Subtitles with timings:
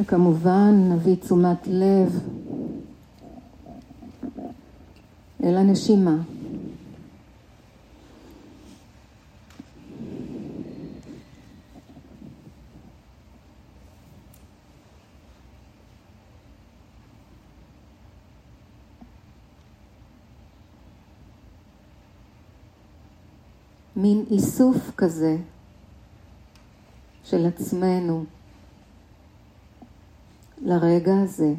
[0.00, 2.20] וכמובן נביא תשומת לב
[5.44, 6.16] אל הנשימה.
[23.96, 25.36] מין איסוף כזה
[27.24, 28.24] של עצמנו
[30.62, 31.54] לרגע הזה.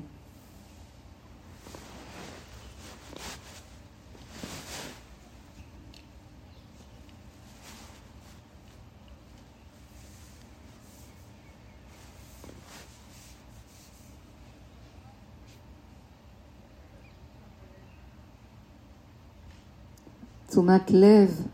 [20.48, 21.48] תשומת לב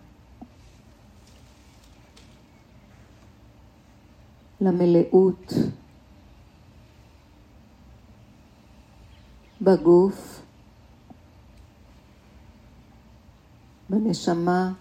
[4.62, 5.54] למלאות
[9.68, 10.42] בגוף,
[13.90, 14.72] בנשמה,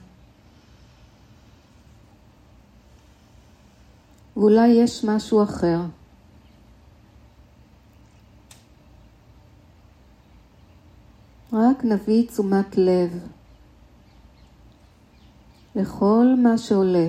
[4.37, 5.81] ואולי יש משהו אחר.
[11.53, 13.29] רק נביא תשומת לב
[15.75, 17.09] לכל מה שעולה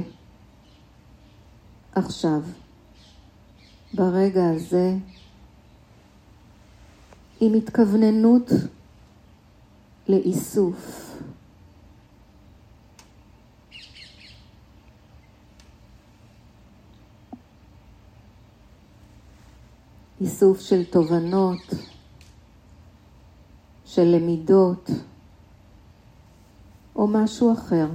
[1.92, 2.42] עכשיו,
[3.94, 4.94] ברגע הזה,
[7.40, 8.52] עם התכווננות
[10.08, 11.04] לאיסוף.
[20.22, 21.74] איסוף של תובנות,
[23.86, 24.90] של למידות,
[26.96, 27.88] או משהו אחר.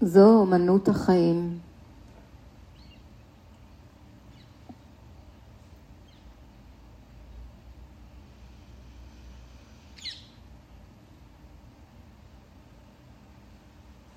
[0.00, 1.58] זו אומנות החיים.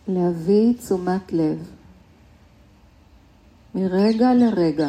[0.07, 1.69] להביא תשומת לב
[3.75, 4.87] מרגע לרגע.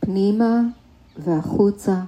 [0.00, 0.60] פנימה
[1.16, 2.02] והחוצה.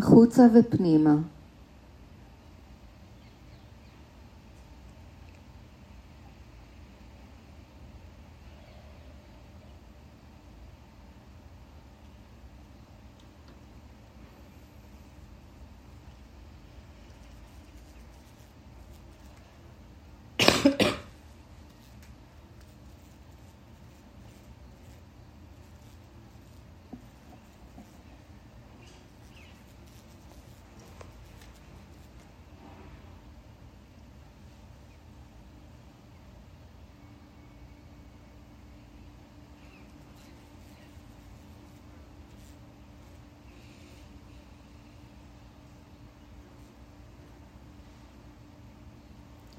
[0.00, 1.14] החוצה ופנימה.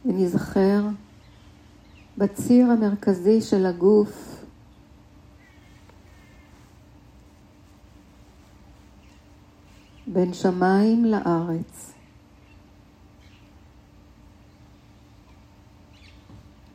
[0.06, 0.82] ונזכר
[2.18, 4.46] בציר המרכזי של הגוף,
[10.08, 11.94] בין שמיים לארץ.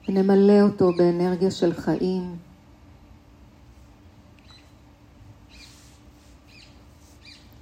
[0.08, 2.36] ונמלא אותו באנרגיה של חיים.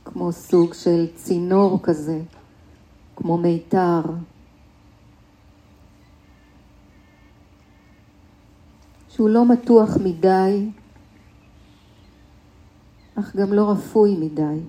[0.05, 2.21] כמו סוג של צינור כזה,
[3.17, 4.03] כמו מיתר.
[9.15, 10.71] שהוא לא מתוח מדי,
[13.15, 14.61] אך גם לא רפוי מדי.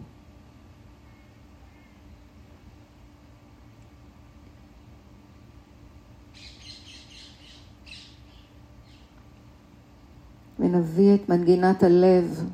[10.60, 12.50] ונביא את מנגינת הלב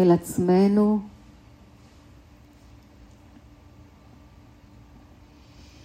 [0.00, 1.00] אל עצמנו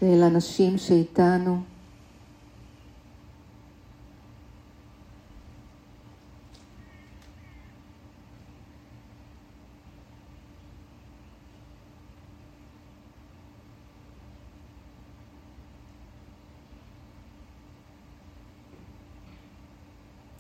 [0.01, 1.62] ואל אנשים שאיתנו.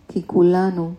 [0.07, 0.93] כי כולנו,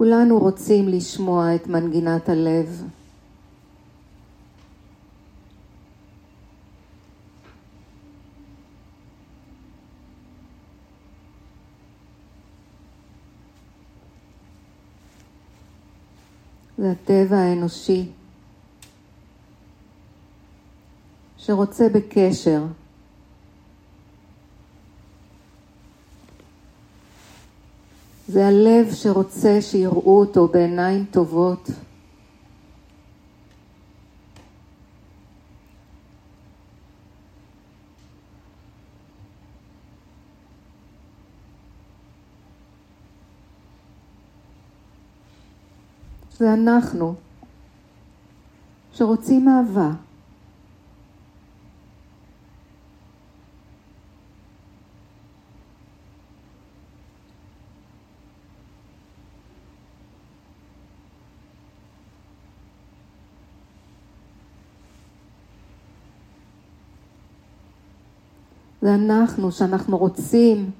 [0.00, 2.84] כולנו רוצים לשמוע את מנגינת הלב.
[16.78, 18.08] זה הטבע האנושי
[21.38, 22.62] שרוצה בקשר.
[28.30, 31.70] זה הלב שרוצה שיראו אותו בעיניים טובות.
[46.38, 47.14] זה אנחנו
[48.92, 50.09] שרוצים אהבה.
[68.82, 70.70] זה אנחנו שאנחנו רוצים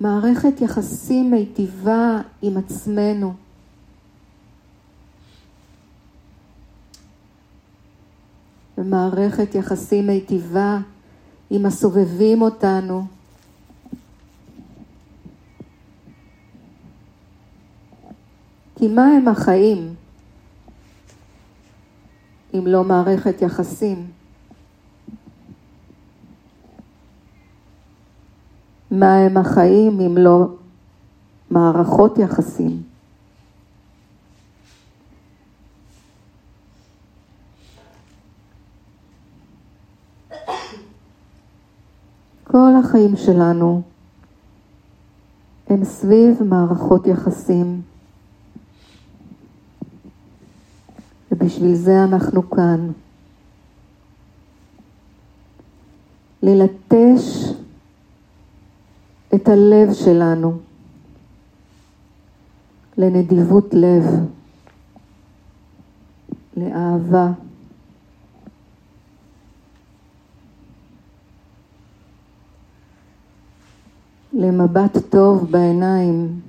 [0.00, 3.34] מערכת יחסים מיטיבה עם עצמנו.
[8.78, 10.78] ומערכת יחסים מיטיבה
[11.50, 13.06] עם הסובבים אותנו.
[18.78, 19.94] כי מה הם החיים
[22.54, 24.15] אם לא מערכת יחסים?
[28.98, 30.46] מה הם החיים אם לא
[31.50, 32.82] מערכות יחסים.
[42.44, 43.82] כל החיים שלנו
[45.68, 47.82] הם סביב מערכות יחסים.
[51.32, 52.90] ובשביל זה אנחנו כאן.
[56.42, 57.56] ללטש
[59.36, 60.58] את הלב שלנו
[62.98, 64.04] לנדיבות לב,
[66.56, 67.30] לאהבה.
[74.32, 76.40] למבט טוב בעיניים.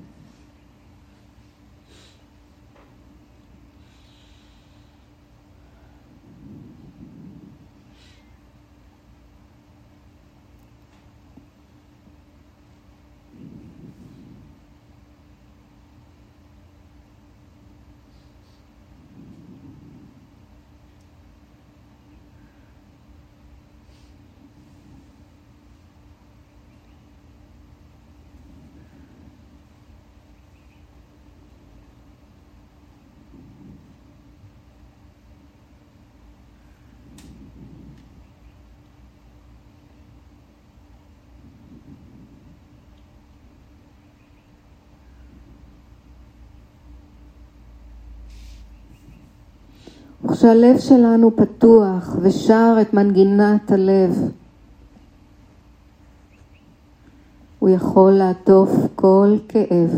[50.37, 54.31] וכשהלב שלנו פתוח ושר את מנגינת הלב,
[57.59, 59.91] הוא יכול לעטוף כל כאב.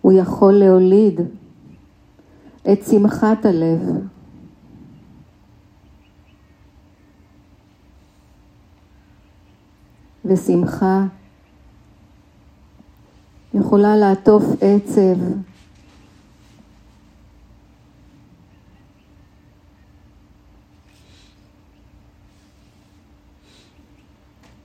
[0.00, 1.20] הוא יכול להוליד
[2.72, 3.80] את שמחת הלב.
[10.24, 11.04] ושמחה
[13.54, 15.20] יכולה לעטוף עצב.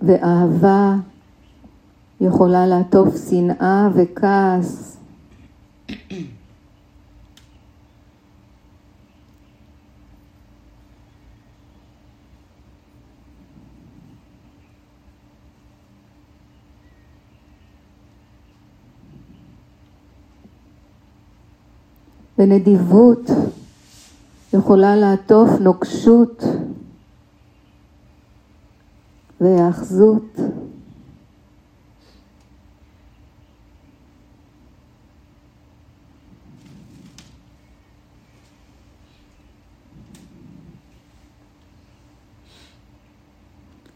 [0.01, 0.95] ואהבה
[2.21, 4.97] יכולה לעטוף שנאה וכעס.
[22.37, 23.29] ונדיבות
[24.53, 26.43] יכולה לעטוף נוקשות
[29.41, 30.39] והאחזות.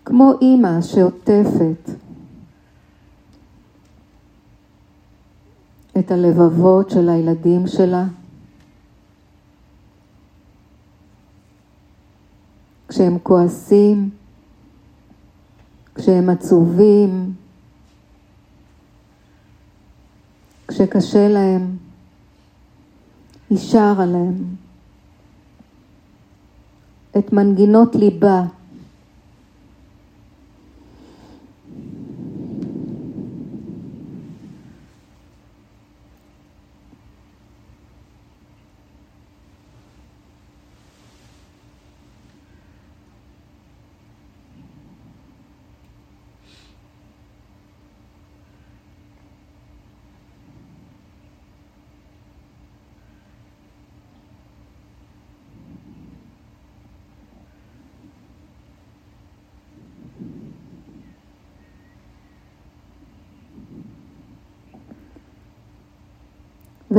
[0.06, 1.90] כמו אימא שעוטפת
[6.00, 8.06] את הלבבות של הילדים שלה.
[12.90, 14.10] כשהם כועסים,
[15.96, 17.34] כשהם עצובים,
[20.68, 21.78] כשקשה להם,
[23.50, 24.44] היא שרה להם
[27.18, 28.44] את מנגינות ליבה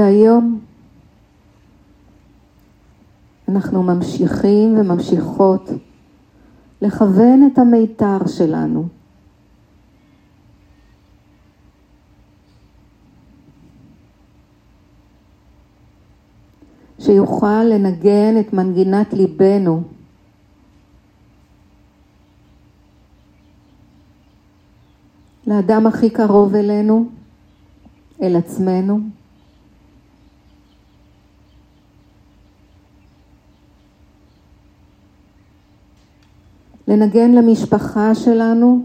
[0.01, 0.61] והיום
[3.49, 5.71] אנחנו ממשיכים וממשיכות
[6.83, 8.89] לכוון את המיתר שלנו.
[16.99, 19.83] שיוכל לנגן את מנגינת ליבנו.
[25.47, 27.09] לאדם הכי קרוב אלינו,
[28.23, 29.20] אל עצמנו.
[36.91, 38.83] לנגן למשפחה שלנו.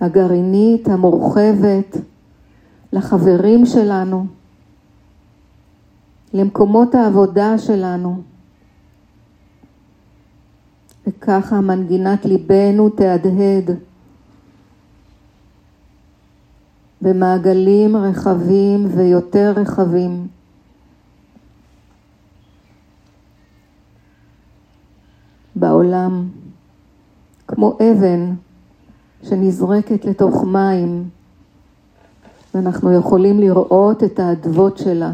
[0.00, 1.96] הגרעינית, המורחבת,
[2.92, 4.26] לחברים שלנו,
[6.32, 8.22] למקומות העבודה שלנו.
[11.06, 13.70] וככה מנגינת ליבנו תהדהד
[17.02, 20.26] במעגלים רחבים ויותר רחבים.
[25.56, 26.28] בעולם,
[27.48, 28.34] כמו אבן
[29.22, 31.08] שנזרקת לתוך מים,
[32.54, 35.12] ואנחנו יכולים לראות את האדוות שלה.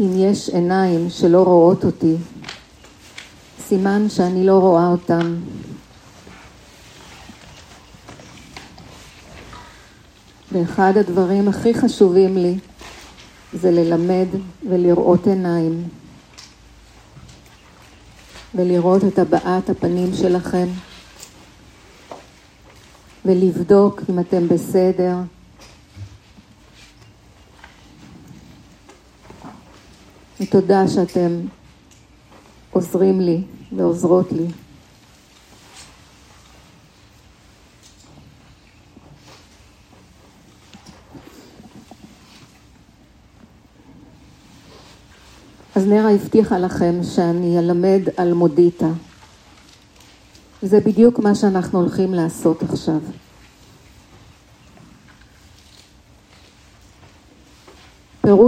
[0.00, 2.16] אם יש עיניים שלא רואות אותי,
[3.58, 5.36] סימן שאני לא רואה אותם.
[10.52, 12.58] ואחד הדברים הכי חשובים לי
[13.52, 14.26] זה ללמד
[14.68, 15.88] ולראות עיניים
[18.54, 20.66] ולראות את הבעת הפנים שלכם
[23.24, 25.14] ולבדוק אם אתם בסדר
[30.50, 31.40] ותודה שאתם
[32.70, 33.42] עוזרים לי
[33.76, 34.46] ועוזרות לי.
[45.74, 48.90] אז נרה הבטיחה לכם שאני אלמד על מודיטה.
[50.62, 53.00] זה בדיוק מה שאנחנו הולכים לעשות עכשיו.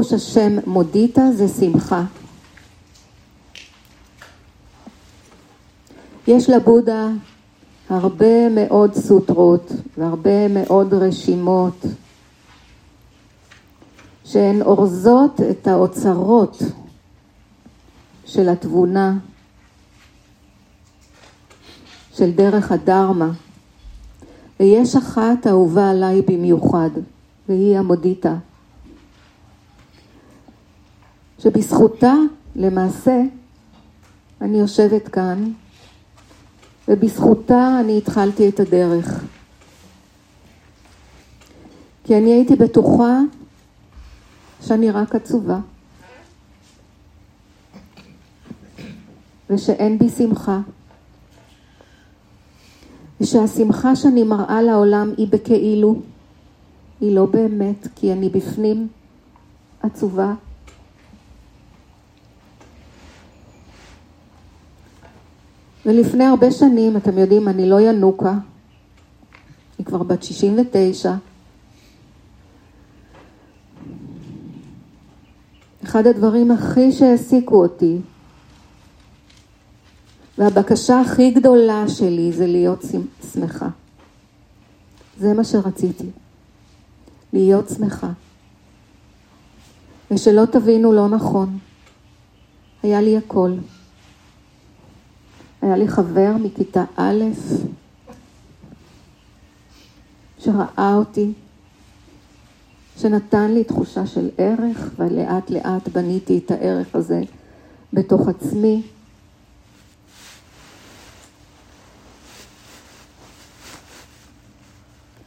[0.03, 2.05] פירוש השם מודיטה זה שמחה.
[6.27, 7.09] יש לבודה
[7.91, 11.85] הרבה מאוד סוטרות והרבה מאוד רשימות
[14.25, 16.63] שהן אורזות את האוצרות
[18.27, 19.19] של התבונה,
[22.15, 23.31] של דרך הדרמה,
[24.61, 26.91] ויש אחת אהובה עליי במיוחד,
[27.49, 28.35] והיא המודיטה,
[31.43, 32.15] שבזכותה
[32.57, 33.21] למעשה
[34.41, 35.53] אני יושבת כאן,
[36.89, 39.25] ובזכותה אני התחלתי את הדרך.
[42.05, 43.21] כי אני הייתי בטוחה
[44.61, 45.59] שאני רק עצובה.
[49.51, 50.61] ושאין בי שמחה.
[53.21, 56.01] ושהשמחה שאני מראה לעולם היא בכאילו,
[57.01, 58.89] היא לא באמת, כי אני בפנים
[59.83, 60.35] עצובה.
[65.87, 68.35] ולפני הרבה שנים, אתם יודעים, אני לא ינוקה,
[69.79, 71.15] היא כבר בת 69,
[75.85, 77.99] אחד הדברים הכי שהעסיקו אותי,
[80.39, 82.85] והבקשה הכי גדולה שלי זה להיות
[83.33, 83.69] שמחה.
[85.19, 86.07] זה מה שרציתי,
[87.33, 88.11] להיות שמחה.
[90.11, 91.59] ושלא תבינו לא נכון,
[92.83, 93.53] היה לי הכל.
[95.63, 97.23] היה לי חבר מכיתה א',
[100.39, 101.33] שראה אותי,
[102.99, 107.21] שנתן לי תחושה של ערך, ולאט לאט בניתי את הערך הזה
[107.93, 108.83] בתוך עצמי.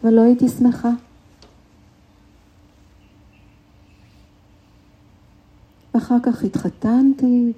[0.04, 0.89] ולא הייתי שמחה.
[5.98, 7.54] אחר כך התחתנתי,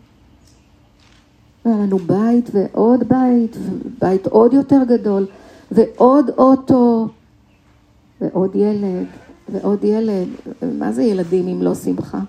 [1.67, 5.27] והיה לנו בית ועוד בית, ובית עוד יותר גדול,
[5.71, 7.08] ועוד אוטו,
[8.21, 9.06] ועוד ילד.
[9.49, 10.27] ועוד ילד,
[10.77, 12.19] מה זה ילדים אם לא שמחה?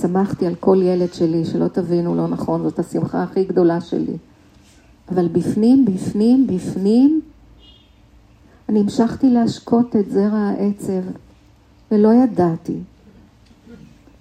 [0.00, 4.16] שמחתי על כל ילד שלי, שלא תבינו לא נכון, זאת השמחה הכי גדולה שלי.
[5.08, 7.20] אבל בפנים, בפנים, בפנים,
[8.68, 11.02] אני המשכתי להשקות את זרע העצב,
[11.92, 12.78] ולא ידעתי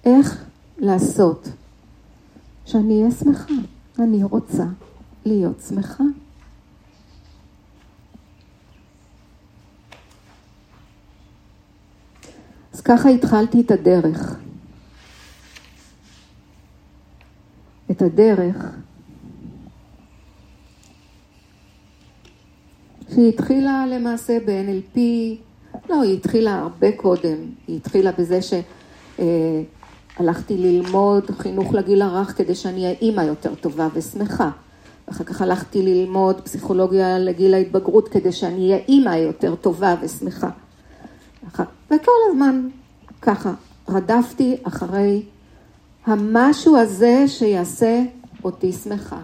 [0.05, 0.45] איך
[0.77, 1.49] לעשות
[2.65, 3.53] שאני אהיה שמחה.
[3.99, 4.65] אני רוצה
[5.25, 6.03] להיות שמחה.
[12.73, 14.39] אז ככה התחלתי את הדרך.
[17.91, 18.55] את הדרך
[23.13, 24.99] שהיא התחילה למעשה ב-NLP,
[25.89, 28.39] לא, היא התחילה הרבה קודם, היא התחילה בזה
[30.17, 34.49] שהלכתי ללמוד חינוך לגיל הרך כדי שאני אהיה אימא יותר טובה ושמחה.
[35.05, 40.49] אחר כך הלכתי ללמוד פסיכולוגיה לגיל ההתבגרות כדי שאני אהיה אימא יותר טובה ושמחה.
[41.91, 42.67] וכל הזמן
[43.21, 43.53] ככה
[43.89, 45.23] רדפתי אחרי
[46.05, 48.03] המשהו הזה שיעשה
[48.43, 49.19] אותי שמחה.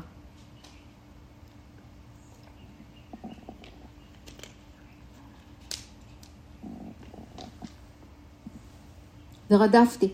[9.51, 10.09] ורדפתי.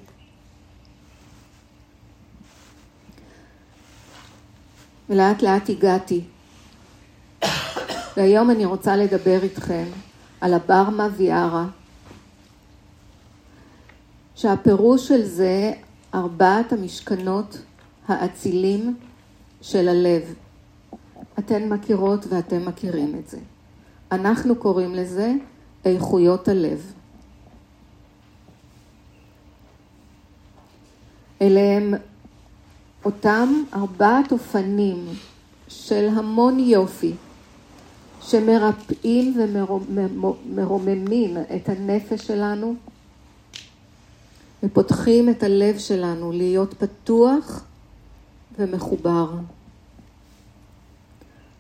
[5.10, 6.22] ולאט לאט הגעתי.
[8.18, 9.86] והיום אני רוצה לדבר איתכם
[10.42, 11.66] על הברמה ויארה.
[14.36, 15.74] שהפירוש של זה
[16.14, 17.58] ארבעת המשכנות
[18.08, 18.98] האצילים
[19.62, 20.34] של הלב.
[21.40, 23.38] אתן מכירות ואתם מכירים את זה.
[24.12, 25.34] אנחנו קוראים לזה
[25.86, 26.94] איכויות הלב.
[31.42, 31.94] אלה הם
[33.06, 35.06] אותם ארבעת אופנים
[35.68, 37.14] של המון יופי,
[38.22, 42.76] שמרפאים ומרוממים את הנפש שלנו
[44.64, 47.64] ופותחים את הלב שלנו להיות פתוח
[48.60, 49.30] ומחובר.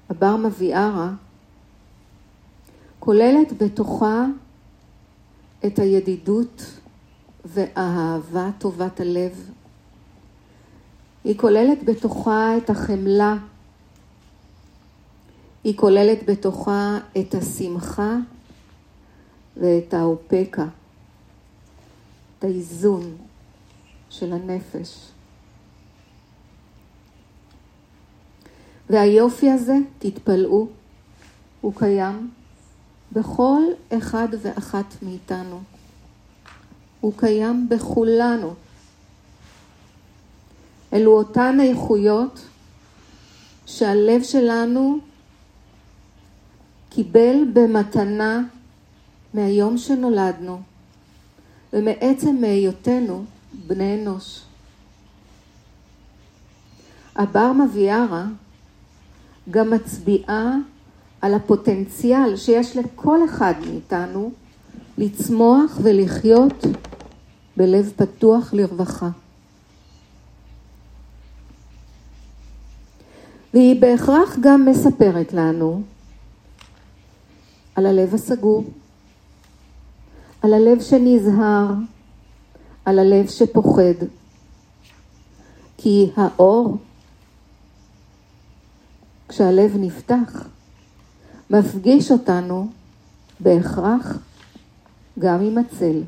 [0.10, 1.10] הבר מביארה
[2.99, 4.25] כוללת בתוכה
[5.65, 6.63] את הידידות
[7.45, 9.51] והאהבה טובת הלב.
[11.26, 13.38] היא כוללת בתוכה את החמלה.
[15.64, 18.16] היא כוללת בתוכה את השמחה
[19.58, 20.66] ואת האופקה.
[22.42, 23.18] האיזון
[24.10, 25.10] של הנפש.
[28.90, 30.68] והיופי הזה, תתפלאו,
[31.62, 32.32] הוא קיים
[33.12, 33.62] בכל
[33.98, 35.62] אחד ואחת מאיתנו.
[37.02, 38.54] הוא קיים בכולנו.
[40.95, 42.41] אלו אותן איכויות
[43.65, 44.99] שהלב שלנו
[46.89, 48.41] קיבל במתנה
[49.34, 50.62] מהיום שנולדנו
[51.73, 53.25] ומעצם מהיותנו
[53.67, 54.41] בני אנוש.
[57.15, 58.25] הבר מביארה
[59.51, 60.55] גם מצביעה
[61.21, 64.31] על הפוטנציאל שיש לכל אחד מאיתנו
[64.97, 66.65] לצמוח ולחיות
[67.58, 69.10] בלב פתוח לרווחה.
[73.56, 75.82] והיא בהכרח גם מספרת לנו
[77.76, 78.63] על הלב הסגור,
[80.41, 81.74] על הלב שנזהר,
[82.86, 84.06] על הלב שפוחד.
[85.78, 86.78] כי האור,
[89.28, 90.48] כשהלב נפתח,
[91.50, 92.68] מפגיש אותנו
[93.39, 94.18] בהכרח
[95.20, 96.02] גם עם הצל.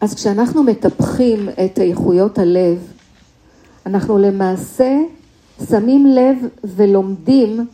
[0.00, 2.95] אז כשאנחנו מטפחים את איכויות הלב,
[3.86, 4.98] אנחנו למעשה
[5.68, 7.66] שמים לב ולומדים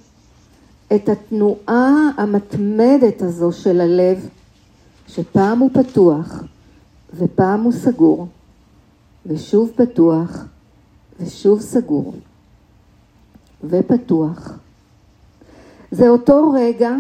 [0.94, 4.28] את התנועה המתמדת הזו של הלב,
[5.08, 6.42] שפעם הוא פתוח
[7.14, 8.26] ופעם הוא סגור,
[9.26, 10.44] ושוב פתוח
[11.20, 12.14] ושוב סגור
[13.64, 14.58] ופתוח.
[15.90, 16.96] זה אותו רגע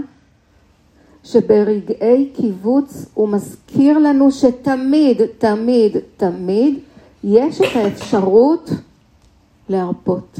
[1.24, 6.78] שברגעי קיבוץ הוא מזכיר לנו שתמיד, תמיד, תמיד
[7.24, 8.70] יש את האפשרות
[9.72, 10.38] להרפות.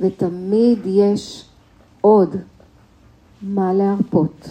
[0.00, 1.44] ותמיד יש
[2.00, 2.36] עוד
[3.42, 4.48] מה להרפות.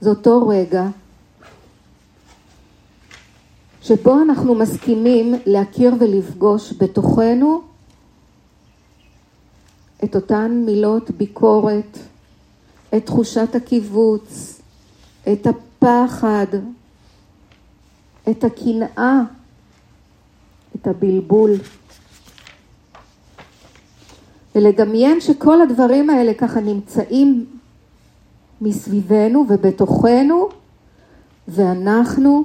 [0.00, 0.88] זה אותו רגע
[3.82, 7.62] שבו אנחנו מסכימים להכיר ולפגוש בתוכנו
[10.04, 11.98] את אותן מילות ביקורת,
[12.96, 14.60] את תחושת הקיבוץ,
[15.32, 16.46] את הפחד,
[18.30, 19.20] את הקנאה,
[20.76, 21.50] את הבלבול.
[24.54, 27.46] ולדמיין שכל הדברים האלה ככה נמצאים
[28.60, 30.48] מסביבנו ובתוכנו,
[31.48, 32.44] ואנחנו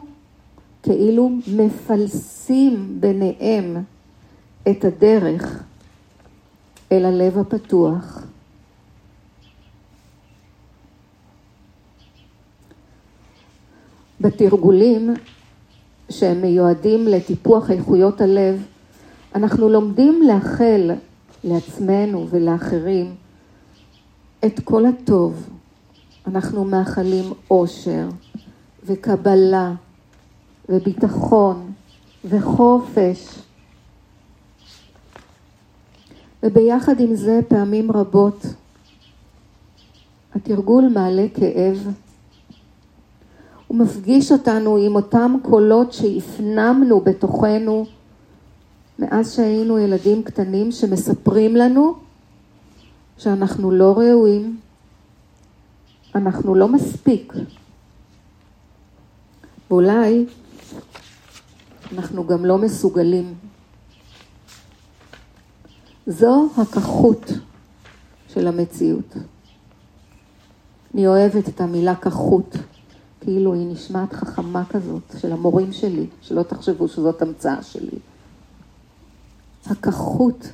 [0.83, 3.83] כאילו מפלסים ביניהם
[4.69, 5.63] את הדרך
[6.91, 8.25] אל הלב הפתוח.
[14.21, 15.13] בתרגולים
[16.09, 18.65] שהם מיועדים לטיפוח איכויות הלב,
[19.35, 20.91] אנחנו לומדים לאחל
[21.43, 23.15] לעצמנו ולאחרים
[24.45, 25.49] את כל הטוב.
[26.27, 28.07] אנחנו מאחלים אושר
[28.83, 29.73] וקבלה
[30.69, 31.71] וביטחון
[32.25, 33.39] וחופש.
[36.43, 38.45] וביחד עם זה פעמים רבות
[40.35, 41.87] התרגול מעלה כאב.
[43.67, 47.85] הוא מפגיש אותנו עם אותם קולות שהפנמנו בתוכנו
[48.99, 51.95] מאז שהיינו ילדים קטנים שמספרים לנו
[53.17, 54.59] שאנחנו לא ראויים,
[56.15, 57.33] אנחנו לא מספיק.
[59.71, 60.25] ואולי
[61.93, 63.33] אנחנו גם לא מסוגלים.
[66.07, 67.31] זו הכחות
[68.29, 69.15] של המציאות.
[70.93, 72.55] אני אוהבת את המילה כחות.
[73.25, 77.97] כאילו היא נשמעת חכמה כזאת, של המורים שלי, שלא תחשבו שזאת המצאה שלי.
[79.65, 80.47] הכחות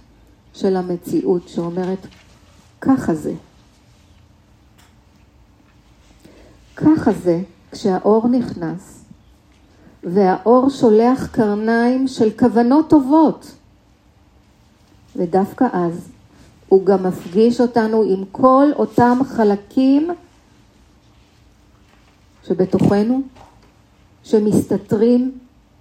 [0.54, 2.08] של המציאות שאומרת,
[2.82, 3.34] ככה זה.
[6.76, 9.04] ככה זה כשהאור נכנס,
[10.04, 13.52] והאור שולח קרניים של כוונות טובות,
[15.16, 16.10] ודווקא אז
[16.68, 20.12] הוא גם מפגיש אותנו עם כל אותם חלקים
[22.48, 23.22] שבתוכנו,
[24.24, 25.40] שמסתתרים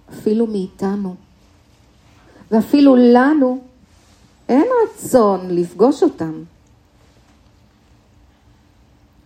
[0.09, 1.15] אפילו מאיתנו.
[2.51, 3.61] ואפילו לנו
[4.49, 6.43] אין רצון לפגוש אותם.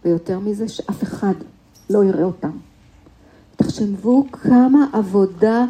[0.05, 1.33] ויותר מזה, שאף אחד
[1.89, 2.57] לא יראה אותם.
[3.55, 5.65] תחשבו כמה עבודה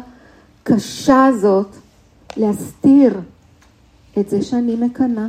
[0.62, 1.68] קשה זאת
[2.36, 3.20] להסתיר
[4.18, 5.26] את זה שאני מקנאה.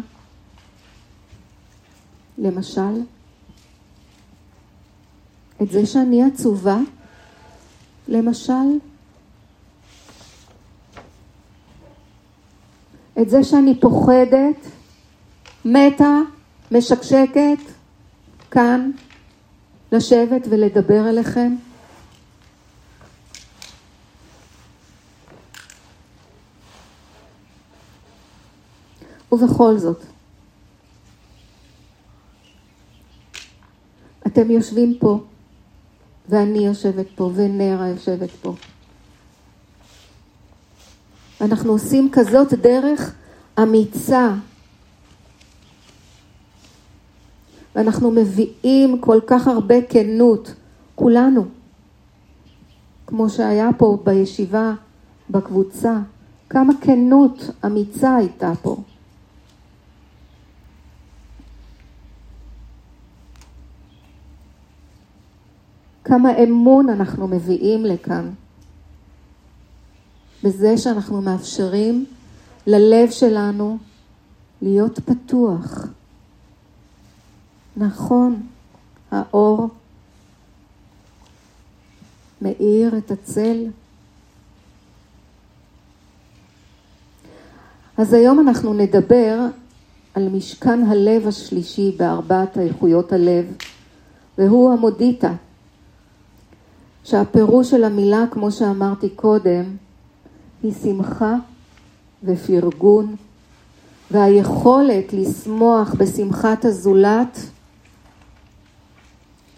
[2.38, 3.02] למשל,
[5.62, 6.78] את זה שאני עצובה,
[8.08, 8.54] למשל?
[13.22, 14.56] את זה שאני פוחדת,
[15.66, 16.18] מתה,
[16.72, 17.60] משקשקת,
[18.52, 18.92] כאן,
[19.92, 21.56] לשבת ולדבר אליכם?
[29.32, 30.04] ובכל זאת,
[34.28, 35.20] אתם יושבים פה.
[36.30, 38.54] ואני יושבת פה, ונרה יושבת פה.
[41.42, 43.16] אנחנו עושים כזאת דרך
[43.64, 44.34] אמיצה,
[47.76, 50.54] ואנחנו מביאים כל כך הרבה כנות,
[50.96, 51.46] כולנו,
[53.08, 54.74] כמו שהיה פה בישיבה,
[55.30, 56.00] בקבוצה,
[56.50, 58.78] כמה כנות אמיצה הייתה פה.
[66.08, 68.30] כמה אמון אנחנו מביאים לכאן.
[70.44, 72.06] בזה שאנחנו מאפשרים
[72.68, 73.78] ללב שלנו
[74.62, 75.88] להיות פתוח.
[77.78, 78.42] נכון,
[79.12, 79.68] האור
[82.42, 83.66] מאיר את הצל.
[87.98, 89.40] אז היום אנחנו נדבר
[90.14, 93.46] על משכן הלב השלישי בארבעת איכויות הלב,
[94.38, 95.34] והוא המודיטה,
[97.10, 99.64] שהפירוש של המילה, כמו שאמרתי קודם,
[100.64, 101.36] היא שמחה
[102.24, 103.16] ופרגון,
[104.12, 107.40] והיכולת לשמוח בשמחת הזולת,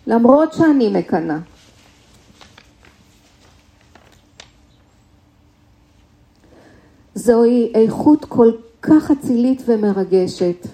[0.07, 1.37] למרות שאני מקנאה.
[7.15, 10.67] זוהי איכות כל כך אצילית ומרגשת.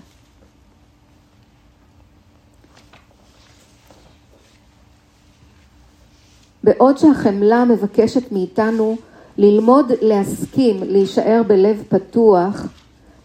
[6.65, 8.97] בעוד שהחמלה מבקשת מאיתנו
[9.37, 12.65] ללמוד להסכים להישאר בלב פתוח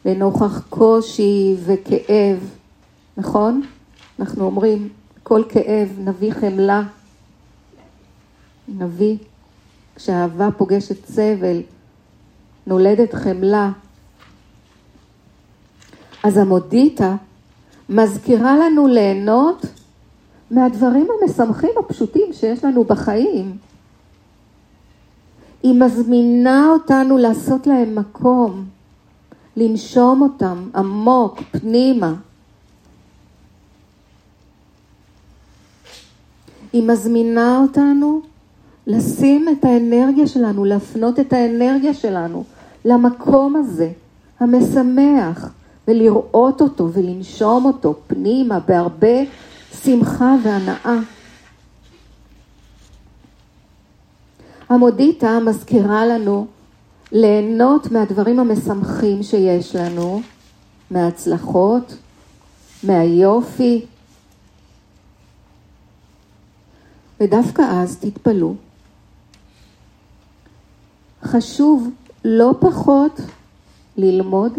[0.05, 2.51] לנוכח קושי וכאב,
[3.17, 3.63] נכון?
[4.21, 4.89] אנחנו אומרים,
[5.23, 6.83] כל כאב נביא חמלה,
[8.69, 9.17] נביא,
[9.97, 11.63] כשאהבה פוגשת סבל,
[12.67, 13.71] נולדת חמלה.
[16.25, 17.17] אז המודיטה
[17.89, 19.67] מזכירה לנו ליהנות
[20.51, 23.57] מהדברים המשמחים הפשוטים שיש לנו בחיים.
[25.63, 28.65] היא מזמינה אותנו לעשות להם מקום,
[29.57, 32.15] לנשום אותם עמוק, פנימה.
[36.73, 38.21] היא מזמינה אותנו
[38.87, 42.45] לשים את האנרגיה שלנו, להפנות את האנרגיה שלנו
[42.85, 43.91] למקום הזה,
[44.41, 45.53] המשמח,
[45.89, 49.19] ולראות אותו ולנשום אותו פנימה בהרבה
[49.75, 50.99] שמחה והנאה.
[54.69, 56.47] המודיטה מזכירה לנו
[57.13, 60.23] ליהנות מהדברים המשמחים שיש לנו,
[60.91, 61.95] מההצלחות,
[62.83, 63.87] מהיופי.
[67.21, 68.55] ודווקא אז תתפלאו.
[71.25, 71.91] חשוב
[72.25, 73.21] לא פחות
[73.97, 74.53] ללמוד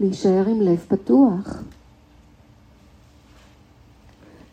[0.00, 1.62] להישאר עם לב פתוח.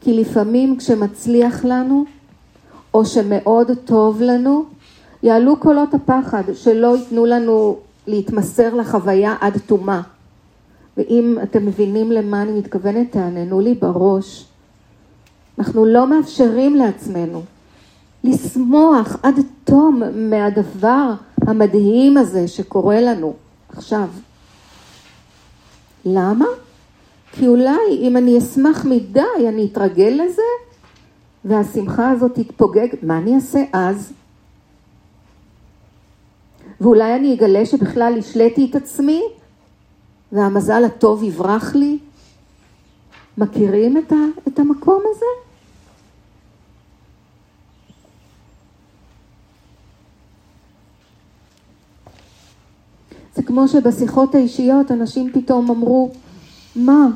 [0.04, 2.06] כי לפעמים כשמצליח לנו,
[2.94, 4.66] או שמאוד טוב לנו,
[5.24, 10.02] יעלו קולות הפחד שלא ייתנו לנו להתמסר לחוויה עד תומה.
[10.98, 14.46] ואם אתם מבינים למה אני מתכוונת, תעננו לי בראש.
[15.60, 17.42] אנחנו לא מאפשרים לעצמנו
[18.24, 23.34] לשמוח עד תום מהדבר המדהים הזה שקורה לנו
[23.70, 24.08] עכשיו.
[26.06, 26.46] למה?
[27.36, 30.42] כי אולי אם אני אשמח מדי, אני אתרגל לזה,
[31.46, 34.14] והשמחה הזאת תתפוגג, מה אני אעשה אז?
[36.82, 39.24] ואולי אני אגלה שבכלל השליתי את עצמי,
[40.32, 41.98] והמזל הטוב יברח לי?
[43.38, 44.16] מכירים את, ה,
[44.48, 45.26] את המקום הזה?
[53.36, 56.12] זה כמו שבשיחות האישיות אנשים פתאום אמרו,
[56.76, 57.08] מה?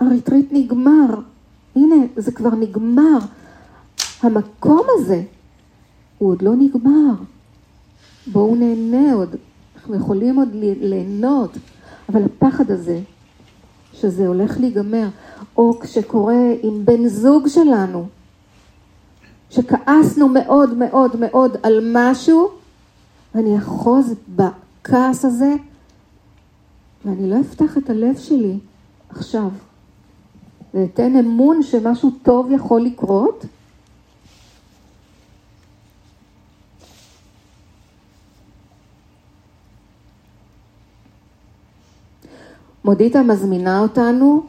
[0.00, 1.20] הריטריט נגמר.
[1.76, 3.18] הנה, זה כבר נגמר.
[4.22, 5.22] המקום הזה,
[6.18, 7.14] הוא עוד לא נגמר.
[8.26, 9.36] בואו נהנה עוד.
[9.76, 10.48] אנחנו יכולים עוד
[10.80, 11.50] ליהנות,
[12.08, 13.00] אבל הפחד הזה,
[13.92, 15.08] שזה הולך להיגמר,
[15.56, 18.06] או כשקורה עם בן זוג שלנו,
[19.50, 22.50] שכעסנו מאוד מאוד מאוד על משהו,
[23.34, 25.54] ואני אחוז בכעס הזה,
[27.04, 28.58] ואני לא אפתח את הלב שלי
[29.08, 29.48] עכשיו,
[30.74, 33.44] ואתן אמון שמשהו טוב יכול לקרות,
[42.84, 44.46] מודיטה מזמינה אותנו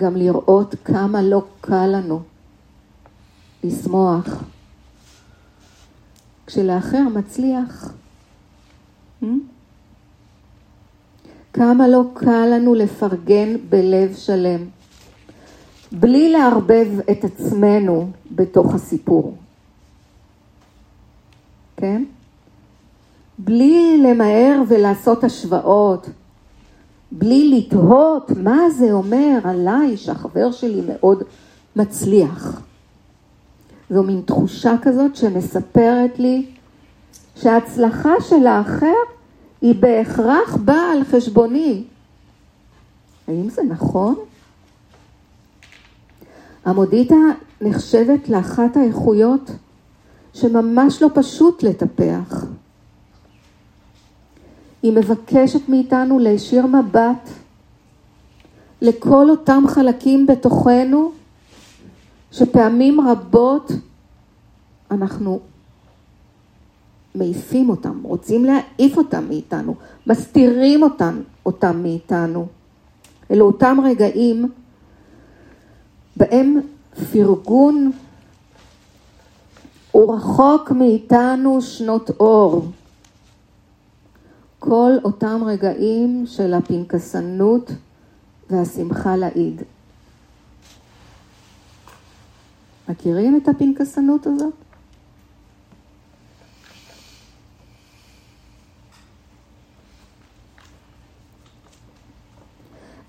[0.00, 2.22] גם לראות כמה לא קל לנו
[3.64, 4.44] לשמוח.
[6.46, 7.92] כשלאחר מצליח,
[9.22, 9.26] hmm?
[11.54, 14.64] כמה לא קל לנו לפרגן בלב שלם,
[15.92, 19.34] בלי לערבב את עצמנו בתוך הסיפור.
[21.76, 22.04] כן?
[23.38, 26.08] בלי למהר ולעשות השוואות,
[27.12, 31.22] בלי לתהות מה זה אומר עליי שהחבר שלי מאוד
[31.76, 32.60] מצליח.
[33.90, 36.46] זו מין תחושה כזאת שמספרת לי
[37.36, 39.13] שההצלחה של האחר
[39.64, 41.84] היא בהכרח באה על חשבוני.
[43.28, 44.14] האם זה נכון?
[46.64, 47.14] המודיטה
[47.60, 49.50] נחשבת לאחת האיכויות
[50.34, 52.44] שממש לא פשוט לטפח.
[54.82, 57.28] היא מבקשת מאיתנו להישיר מבט
[58.82, 61.12] לכל אותם חלקים בתוכנו
[62.32, 63.72] שפעמים רבות
[64.90, 65.40] אנחנו
[67.14, 69.74] מעיפים אותם, רוצים להעיף אותם מאיתנו,
[70.06, 72.46] מסתירים אותם, אותם מאיתנו.
[73.30, 74.52] אלו אותם רגעים
[76.16, 76.60] בהם
[77.12, 77.92] פרגון
[79.90, 82.66] הוא רחוק מאיתנו שנות אור.
[84.58, 87.70] כל אותם רגעים של הפנקסנות
[88.50, 89.62] והשמחה לאיד.
[92.88, 94.54] מכירים את הפנקסנות הזאת?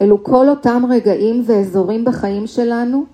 [0.06, 3.06] אלו כל אותם רגעים ואזורים בחיים שלנו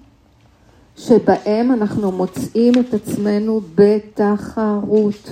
[0.98, 5.30] שבהם אנחנו מוצאים את עצמנו בתחרות.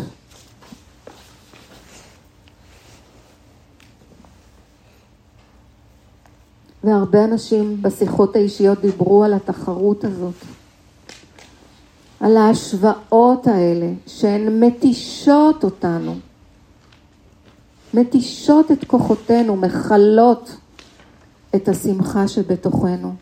[6.84, 10.36] והרבה אנשים בשיחות האישיות דיברו על התחרות הזאת,
[12.20, 16.16] על ההשוואות האלה שהן מתישות אותנו,
[17.94, 20.56] מתישות את כוחותינו, מכלות
[21.56, 23.14] את השמחה שבתוכנו.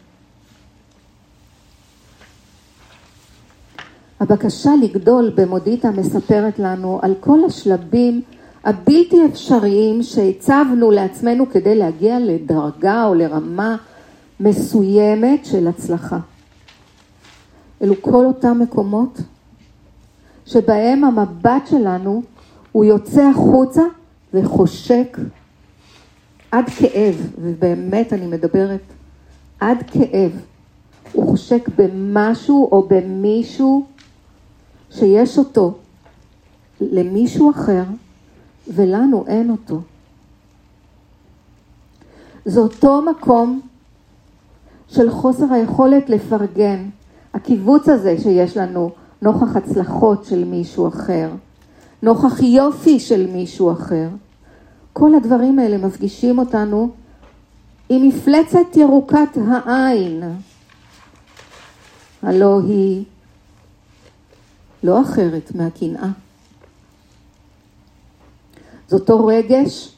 [4.20, 8.22] הבקשה לגדול במודיטה מספרת לנו על כל השלבים
[8.64, 13.76] הבלתי אפשריים שהצבנו לעצמנו כדי להגיע לדרגה או לרמה
[14.40, 16.20] מסוימת של הצלחה.
[17.82, 19.22] אלו כל אותם מקומות
[20.46, 22.22] שבהם המבט שלנו
[22.72, 23.82] הוא יוצא החוצה
[24.34, 25.18] וחושק
[26.52, 28.82] עד כאב, ובאמת אני מדברת
[29.60, 30.32] עד כאב.
[31.14, 33.86] הוא חושק במשהו או במישהו
[34.92, 35.78] שיש אותו
[36.82, 37.84] למישהו אחר
[38.68, 39.82] ולנו אין אותו.
[42.46, 43.62] זה אותו מקום
[44.88, 46.90] של חוסר היכולת לפרגן,
[47.34, 51.30] הקיבוץ הזה שיש לנו נוכח הצלחות של מישהו אחר,
[52.04, 54.08] נוכח יופי של מישהו אחר.
[55.00, 56.92] כל הדברים האלה מפגישים אותנו
[57.90, 60.24] עם מפלצת ירוקת העין.
[62.22, 63.04] הלא היא
[64.84, 66.08] לא אחרת מהקנאה.
[68.88, 69.96] זה אותו רגש,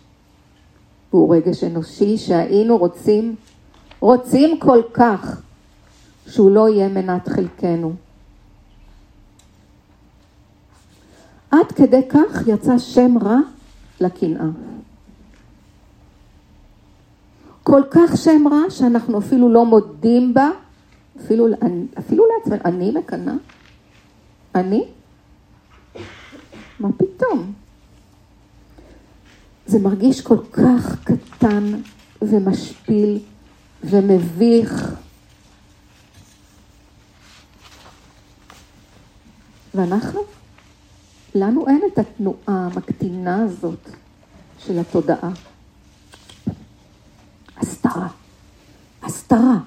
[1.13, 3.35] והוא רגש אנושי שהיינו רוצים,
[3.99, 5.41] רוצים כל כך
[6.27, 7.93] שהוא לא יהיה מנת חלקנו.
[11.51, 13.37] עד כדי כך יצא שם רע
[14.01, 14.49] לקנאה.
[17.69, 20.49] כל כך שם רע שאנחנו אפילו לא מודים בה,
[21.25, 21.47] אפילו,
[21.99, 23.33] אפילו לעצמנו, אני מקנאה?
[24.55, 24.83] אני?
[26.79, 27.53] מה פתאום?
[29.65, 31.63] זה מרגיש כל כך קטן
[32.21, 33.19] ומשפיל
[33.83, 34.95] ומביך.
[39.75, 40.19] ואנחנו?
[41.35, 43.89] לנו אין את התנועה המקטינה הזאת
[44.59, 45.29] של התודעה.
[47.89, 48.07] הסתרה.
[49.03, 49.57] הסתרה.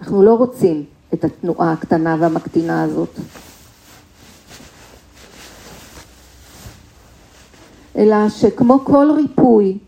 [0.00, 3.18] אנחנו לא רוצים את התנועה הקטנה והמקטינה הזאת.
[7.96, 9.78] אלא שכמו כל ריפוי,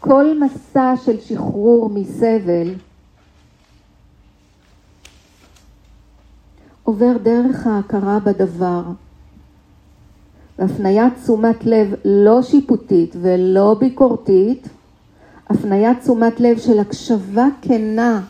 [0.00, 2.74] כל מסע של שחרור מסבל,
[6.82, 8.82] עובר דרך ההכרה בדבר,
[10.62, 14.68] והפניית תשומת לב לא שיפוטית ולא ביקורתית,
[15.48, 18.22] הפניית תשומת לב של הקשבה כנה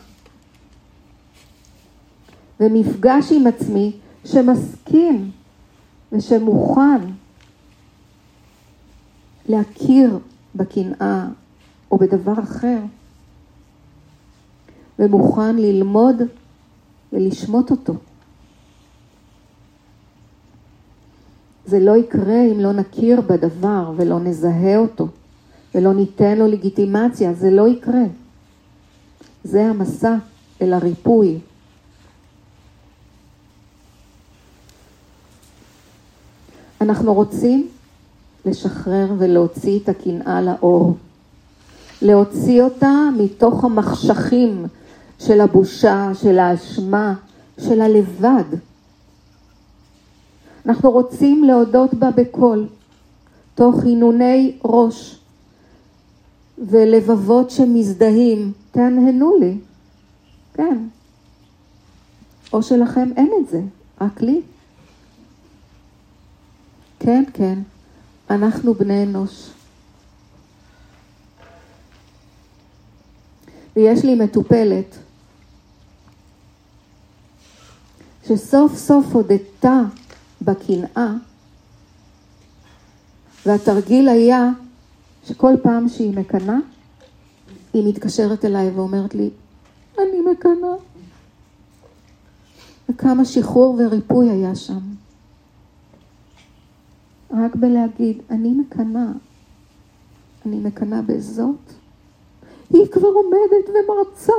[2.59, 3.91] ומפגש עם עצמי
[4.25, 5.31] שמסכים
[6.11, 7.01] ושמוכן
[9.49, 10.19] להכיר
[10.55, 11.27] בקנאה
[11.91, 12.79] או בדבר אחר,
[14.99, 16.15] ומוכן ללמוד
[17.13, 17.93] ולשמוט אותו.
[21.65, 25.07] זה לא יקרה אם לא נכיר בדבר ולא נזהה אותו
[25.75, 28.03] ולא ניתן לו לגיטימציה, זה לא יקרה.
[29.43, 30.15] זה המסע
[30.61, 31.39] אל הריפוי.
[36.81, 37.67] אנחנו רוצים
[38.45, 40.97] לשחרר ולהוציא את הקנאה לאור.
[42.01, 44.65] להוציא אותה מתוך המחשכים
[45.19, 47.13] של הבושה, של האשמה,
[47.59, 48.43] של הלבד.
[50.65, 52.67] אנחנו רוצים להודות בה בקול,
[53.55, 55.19] תוך הנהוני ראש
[56.57, 59.57] ולבבות שמזדהים, תהנהנו לי,
[60.53, 60.77] כן.
[62.53, 63.61] או שלכם אין את זה,
[64.01, 64.41] רק לי.
[66.99, 67.59] כן, כן,
[68.29, 69.49] אנחנו בני אנוש.
[73.75, 74.95] ויש לי מטופלת
[78.27, 79.81] שסוף סוף הודתה
[80.43, 81.13] בקנאה,
[83.45, 84.49] והתרגיל היה
[85.23, 86.57] שכל פעם שהיא מקנאה,
[87.73, 89.29] היא מתקשרת אליי ואומרת לי,
[89.97, 90.75] אני מקנאה.
[92.89, 94.79] וכמה שחרור וריפוי היה שם.
[97.31, 99.11] רק בלהגיד, אני מקנאה.
[100.45, 101.73] אני מקנאה בזאת.
[102.69, 104.33] היא כבר עומדת ומרצה,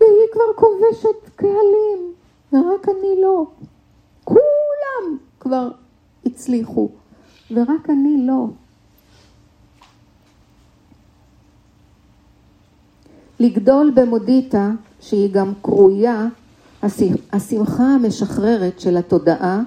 [0.00, 2.12] והיא כבר כובשת קהלים,
[2.52, 3.46] ורק אני לא.
[4.24, 4.61] כולם
[5.42, 5.68] כבר
[6.26, 6.88] הצליחו,
[7.50, 8.46] ורק אני לא.
[13.40, 14.70] לגדול במודיטה,
[15.00, 16.26] שהיא גם קרויה,
[17.32, 19.62] השמחה המשחררת של התודעה,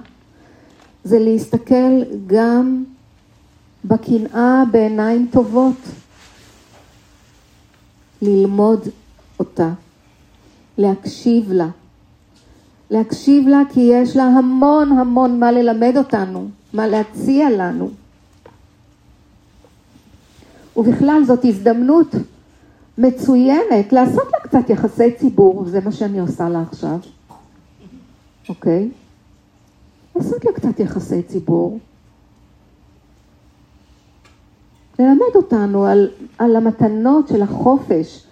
[1.04, 2.84] זה להסתכל גם
[3.84, 5.80] בקנאה בעיניים טובות,
[8.22, 8.80] ללמוד
[9.38, 9.72] אותה,
[10.78, 11.68] להקשיב לה.
[12.90, 17.90] להקשיב לה כי יש לה המון המון מה ללמד אותנו, מה להציע לנו.
[20.76, 22.14] ובכלל זאת הזדמנות
[22.98, 26.98] מצוינת לעשות לה קצת יחסי ציבור, וזה מה שאני עושה לה עכשיו,
[28.48, 28.88] אוקיי?
[30.16, 31.78] לעשות לה קצת יחסי ציבור.
[34.98, 38.24] ללמד אותנו על, על המתנות של החופש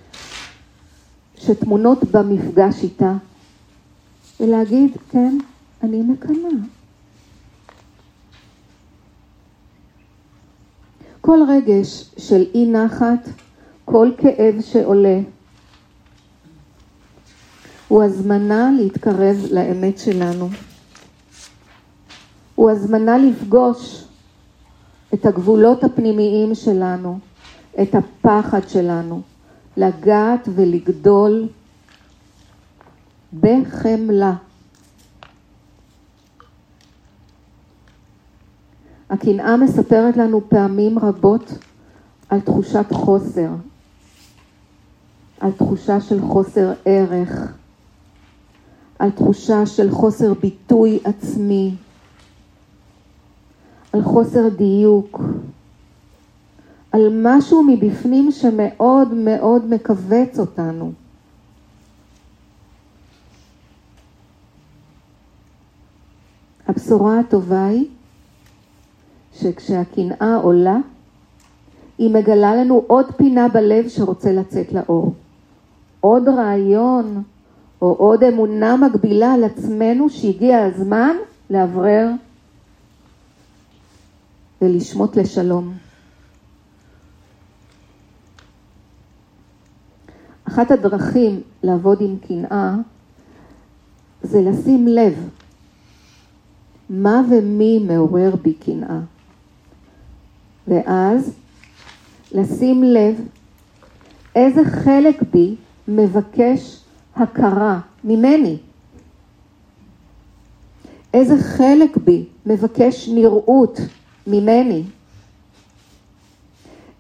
[1.36, 3.12] שטמונות במפגש איתה.
[4.40, 5.38] ולהגיד, כן,
[5.82, 6.50] אני מקנאה.
[11.20, 13.28] כל רגש של אי נחת,
[13.84, 15.20] כל כאב שעולה,
[17.88, 20.48] הוא הזמנה להתקרב לאמת שלנו.
[22.54, 24.04] הוא הזמנה לפגוש
[25.14, 27.18] את הגבולות הפנימיים שלנו,
[27.82, 29.22] את הפחד שלנו,
[29.76, 31.48] לגעת ולגדול
[33.40, 34.34] בחמלה.
[39.10, 41.52] הקנאה מספרת לנו פעמים רבות
[42.28, 43.48] על תחושת חוסר,
[45.40, 47.52] על תחושה של חוסר ערך,
[48.98, 51.74] על תחושה של חוסר ביטוי עצמי,
[53.92, 55.20] על חוסר דיוק,
[56.92, 61.03] על משהו מבפנים שמאוד מאוד מכווץ אותנו.
[66.68, 67.88] הבשורה הטובה היא
[69.32, 70.76] שכשהקנאה עולה,
[71.98, 75.14] היא מגלה לנו עוד פינה בלב שרוצה לצאת לאור.
[76.00, 77.22] עוד רעיון
[77.82, 81.16] או עוד אמונה מגבילה על עצמנו שהגיע הזמן
[81.50, 82.08] לאוורר
[84.62, 85.74] ולשמוט לשלום.
[90.48, 92.74] אחת הדרכים לעבוד עם קנאה
[94.22, 95.28] זה לשים לב
[96.90, 99.00] מה ומי מעורר בי קנאה.
[100.68, 101.32] ואז
[102.32, 103.20] לשים לב
[104.36, 105.54] איזה חלק בי
[105.88, 106.80] מבקש
[107.16, 108.58] הכרה ממני.
[111.14, 113.80] איזה חלק בי מבקש נראות
[114.26, 114.82] ממני.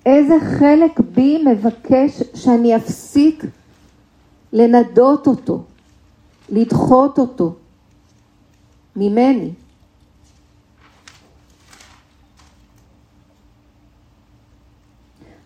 [0.06, 3.44] איזה חלק בי מבקש שאני אפסיק
[4.52, 5.62] לנדות אותו,
[6.48, 7.54] לדחות אותו
[8.96, 9.50] ממני.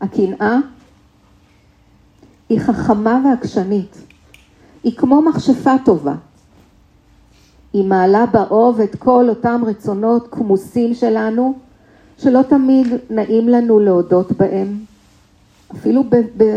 [0.01, 0.59] הקנאה
[2.49, 3.99] היא חכמה ועקשנית.
[4.83, 6.15] היא כמו מכשפה טובה.
[7.73, 11.59] היא מעלה באוב את כל אותם רצונות כמוסים שלנו,
[12.19, 14.79] שלא תמיד נעים לנו להודות בהם,
[15.73, 16.05] אפילו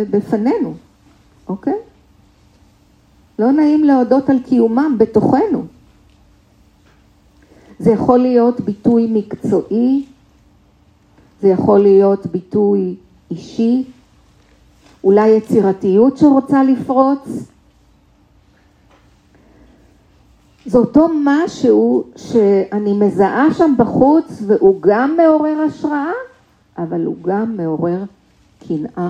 [0.09, 0.73] בפנינו,
[1.47, 1.77] אוקיי?
[3.39, 5.65] לא נעים להודות על קיומם בתוכנו.
[7.79, 10.05] זה יכול להיות ביטוי מקצועי,
[11.41, 12.95] זה יכול להיות ביטוי
[13.31, 13.83] אישי,
[15.03, 17.27] אולי יצירתיות שרוצה לפרוץ.
[20.65, 26.11] זה אותו משהו שאני מזהה שם בחוץ והוא גם מעורר השראה,
[26.77, 28.03] אבל הוא גם מעורר
[28.67, 29.09] קנאה.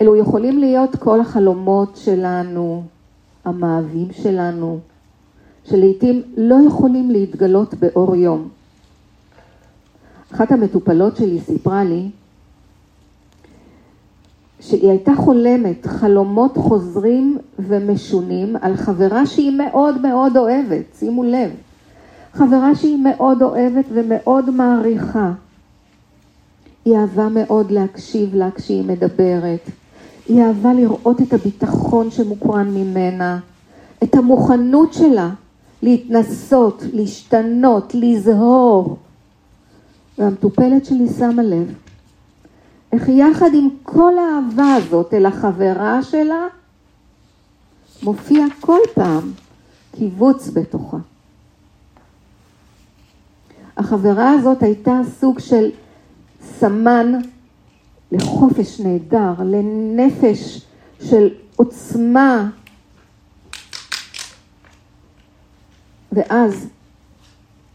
[0.00, 2.82] אלו יכולים להיות כל החלומות שלנו,
[3.44, 4.78] המאווים שלנו,
[5.64, 8.48] שלעיתים לא יכולים להתגלות באור יום.
[10.34, 12.10] אחת המטופלות שלי סיפרה לי
[14.60, 21.50] שהיא הייתה חולמת חלומות חוזרים ומשונים על חברה שהיא מאוד מאוד אוהבת, שימו לב,
[22.32, 25.32] חברה שהיא מאוד אוהבת ומאוד מעריכה.
[26.84, 29.70] היא אהבה מאוד להקשיב לה כשהיא מדברת,
[30.28, 33.38] היא אהבה לראות את הביטחון שמוקרן ממנה,
[34.02, 35.30] את המוכנות שלה
[35.82, 38.96] להתנסות, להשתנות, לזהור.
[40.18, 41.74] והמטופלת שלי שמה לב
[42.92, 46.46] איך יחד עם כל האהבה הזאת אל החברה שלה,
[48.02, 49.32] מופיע כל פעם
[49.96, 50.96] קיבוץ בתוכה.
[53.76, 55.70] החברה הזאת הייתה סוג של
[56.42, 57.12] סמן
[58.12, 60.66] לחופש נהדר, לנפש
[61.02, 62.48] של עוצמה.
[66.12, 66.66] ואז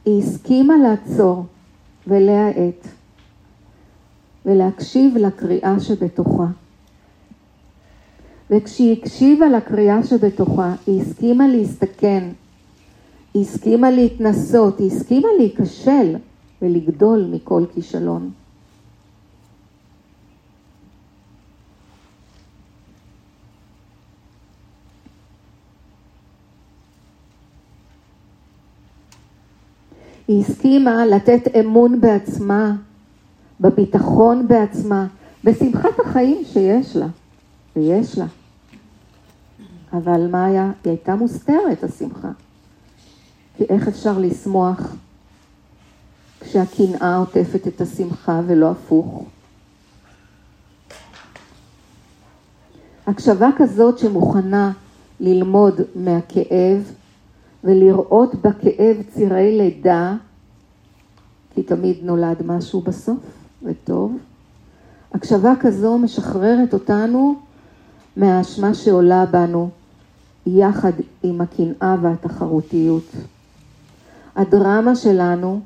[0.06, 1.46] היא הסכימה לעצור
[2.08, 2.88] ולהאט
[4.46, 6.48] ולהקשיב לקריאה שבתוכה.
[8.50, 12.30] וכשהיא הקשיבה לקריאה שבתוכה, היא הסכימה להסתכן,
[13.34, 16.16] היא הסכימה להתנסות, היא הסכימה להיכשל
[16.62, 18.32] ולגדול מכל כישלון.
[30.28, 32.76] היא הסכימה לתת אמון בעצמה,
[33.60, 35.08] בביטחון בעצמה,
[35.44, 37.08] בשמחת החיים שיש לה,
[37.76, 38.26] ויש לה.
[39.94, 40.72] אבל מה היה?
[40.84, 42.30] היא הייתה מוסתרת, השמחה.
[43.58, 44.96] כי איך אפשר לשמוח
[46.40, 49.26] כשהקנאה עוטפת את השמחה ולא הפוך?
[53.08, 54.72] הקשבה כזאת שמוכנה
[55.20, 56.92] ללמוד מהכאב
[57.64, 60.16] ולראות בכאב צירי לידה,
[61.54, 63.18] כי תמיד נולד משהו בסוף
[63.64, 64.18] וטוב.
[65.14, 67.36] הקשבה כזו משחררת אותנו
[68.18, 69.70] מהאשמה שעולה בנו
[70.46, 70.92] יחד
[71.24, 73.12] עם הקנאה והתחרותיות.
[74.36, 75.60] הדרמה שלנו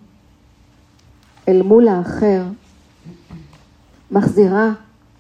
[1.47, 2.43] אל מול האחר
[4.11, 4.71] מחזירה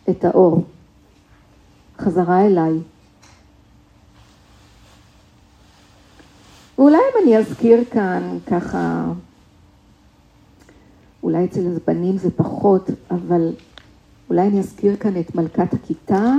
[0.09, 0.63] את האור
[1.99, 2.79] חזרה אליי.
[6.77, 9.05] ואולי אם אני אזכיר כאן ככה,
[11.23, 13.53] אולי אצל הבנים זה פחות, אבל
[14.29, 16.33] אולי אני אזכיר כאן את מלכת הכיתה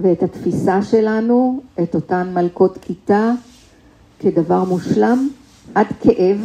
[0.00, 3.30] ואת התפיסה שלנו, את אותן מלכות כיתה
[4.18, 5.28] כדבר מושלם
[5.74, 6.40] עד כאב.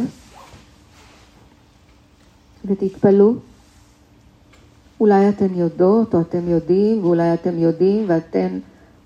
[2.64, 3.34] ותתפלאו,
[5.00, 8.58] אולי אתן יודעות או אתם יודעים ואולי אתם יודעים ואתן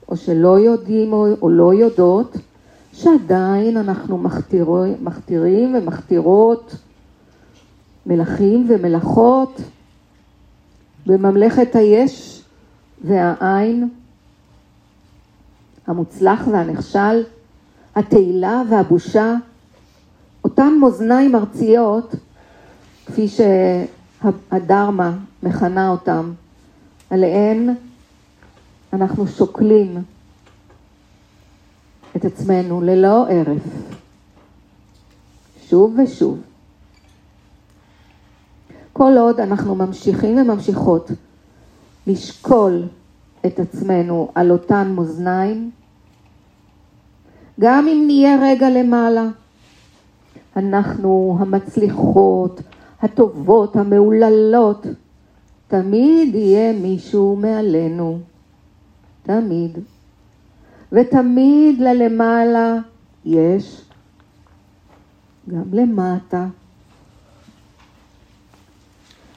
[0.09, 2.37] או שלא יודעים או, או לא יודעות,
[2.93, 6.77] שעדיין אנחנו מכתירים, מכתירים ומכתירות
[8.07, 9.61] מלכים ומלאכות
[11.07, 12.43] בממלכת היש
[13.05, 13.89] והעין,
[15.87, 17.23] המוצלח והנכשל,
[17.97, 19.35] התהילה והבושה,
[20.45, 22.15] אותן מאזניים ארציות,
[23.07, 26.33] כפי שהדרמה מכנה אותם,
[27.11, 27.75] עליהן
[28.95, 30.03] אנחנו שוקלים
[32.17, 33.63] את עצמנו ללא הרף,
[35.69, 36.41] שוב ושוב.
[38.93, 41.11] כל עוד אנחנו ממשיכים וממשיכות
[42.07, 42.83] לשקול
[43.47, 45.71] את עצמנו על אותן מאזניים,
[47.61, 49.29] גם אם נהיה רגע למעלה,
[50.57, 52.61] אנחנו המצליחות,
[53.03, 54.87] הטובות, המהוללות,
[55.69, 58.19] תמיד יהיה מישהו מעלינו.
[59.25, 59.79] תמיד.
[60.93, 62.77] ותמיד ללמעלה
[63.25, 63.83] יש
[65.49, 66.47] גם למטה.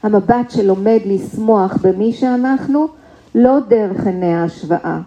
[0.04, 2.88] המבט שלומד לשמוח במי שאנחנו,
[3.36, 5.00] לא דרך עיני ההשוואה,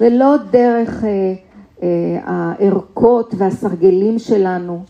[0.00, 1.34] ולא דרך אה,
[1.82, 4.84] אה, הערכות והסרגלים שלנו.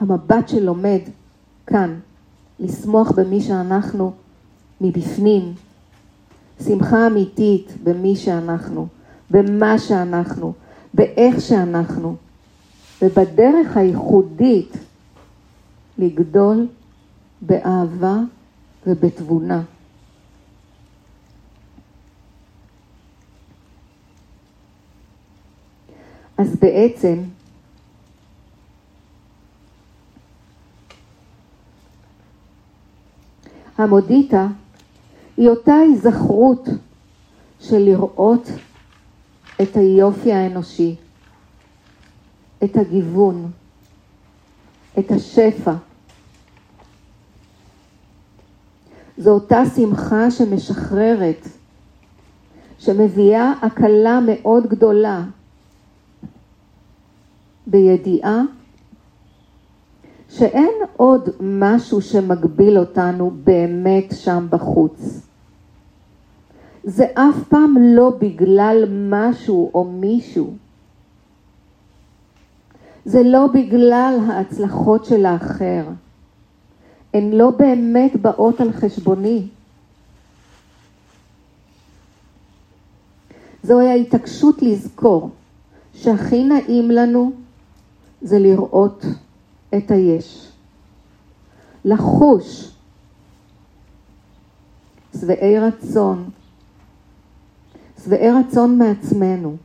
[0.00, 1.00] המבט שלומד
[1.66, 1.98] כאן,
[2.60, 4.12] לשמוח במי שאנחנו
[4.80, 5.54] מבפנים,
[6.64, 8.86] שמחה אמיתית במי שאנחנו,
[9.30, 10.52] במה שאנחנו,
[10.94, 12.16] באיך שאנחנו,
[13.02, 14.72] ובדרך הייחודית
[15.98, 16.66] לגדול
[17.40, 18.16] באהבה
[18.86, 19.62] ובתבונה.
[26.38, 27.18] אז בעצם
[33.78, 34.46] המודיטה
[35.38, 36.68] היא אותה היזכרות
[37.60, 38.48] של לראות
[39.62, 40.96] את היופי האנושי,
[42.64, 43.50] את הגיוון,
[44.98, 45.74] את השפע.
[49.18, 51.48] זו אותה שמחה שמשחררת,
[52.78, 55.24] שמביאה הקלה מאוד גדולה
[57.66, 58.42] בידיעה
[60.28, 65.27] שאין עוד משהו שמגביל אותנו באמת שם בחוץ.
[66.88, 70.54] זה אף פעם לא בגלל משהו או מישהו.
[73.04, 75.84] זה לא בגלל ההצלחות של האחר.
[77.14, 79.48] הן לא באמת באות על חשבוני.
[83.62, 85.30] זוהי ההתעקשות לזכור
[85.94, 87.32] שהכי נעים לנו
[88.22, 89.04] זה לראות
[89.76, 90.48] את היש.
[91.84, 92.70] לחוש
[95.20, 96.30] שבעי רצון,
[98.04, 99.56] שבעי רצון מעצמנו,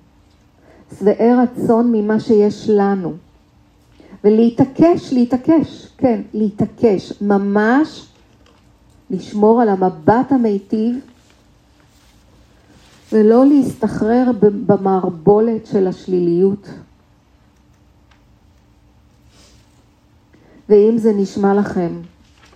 [0.99, 3.13] שבעי רצון ממה שיש לנו,
[4.23, 8.07] ולהתעקש, להתעקש, כן, להתעקש, ממש
[9.09, 10.95] לשמור על המבט המיטיב
[13.11, 16.69] ולא להסתחרר במערבולת של השליליות.
[20.69, 22.01] ואם זה נשמע לכם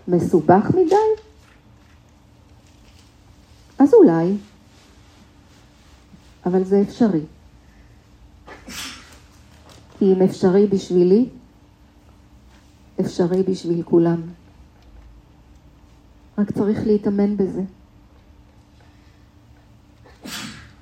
[0.08, 0.96] מסובך מדי,
[3.80, 4.34] אז אולי,
[6.48, 7.22] אבל זה אפשרי.
[10.00, 11.30] כי אם אפשרי בשבילי,
[13.00, 14.22] אפשרי בשביל כולם.
[16.38, 17.62] רק צריך להתאמן בזה.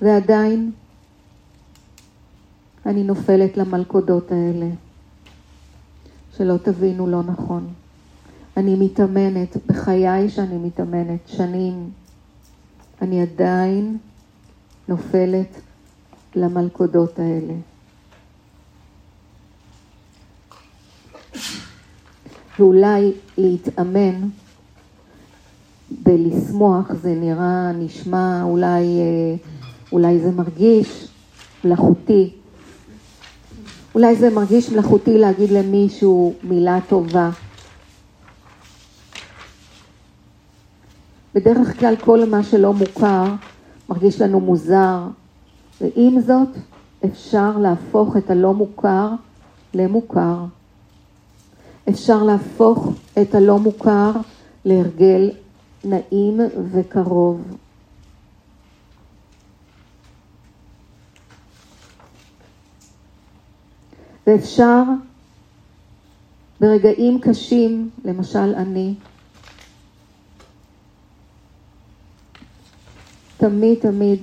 [0.02, 0.72] ועדיין
[2.86, 4.70] אני נופלת למלכודות האלה.
[6.38, 7.68] שלא תבינו לא נכון.
[8.58, 11.90] אני מתאמנת, בחיי שאני מתאמנת, שנים,
[13.02, 13.98] אני עדיין
[14.88, 15.62] נופלת
[16.36, 17.54] למלכודות האלה.
[22.60, 24.30] ואולי להתאמן
[25.92, 29.36] בלשמוח זה נראה, נשמע, אולי, אה,
[29.92, 31.08] אולי זה מרגיש
[31.66, 32.34] מלאכותי,
[33.96, 37.30] אולי זה מרגיש מלאכותי להגיד למישהו מילה טובה.
[41.36, 43.26] בדרך כלל כל מה שלא מוכר
[43.90, 45.00] מרגיש לנו מוזר,
[45.82, 46.50] ועם זאת
[47.06, 49.10] אפשר להפוך את הלא מוכר
[49.74, 50.46] למוכר.
[51.90, 52.88] אפשר להפוך
[53.22, 54.12] את הלא מוכר
[54.66, 55.32] להרגל
[55.84, 56.40] נעים
[56.72, 57.42] וקרוב.
[64.28, 64.84] ואפשר
[66.62, 68.94] ברגעים קשים, למשל אני,
[73.38, 74.20] תמיד תמיד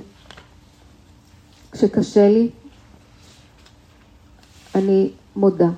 [1.72, 2.50] כשקשה לי,
[4.74, 5.68] אני מודה.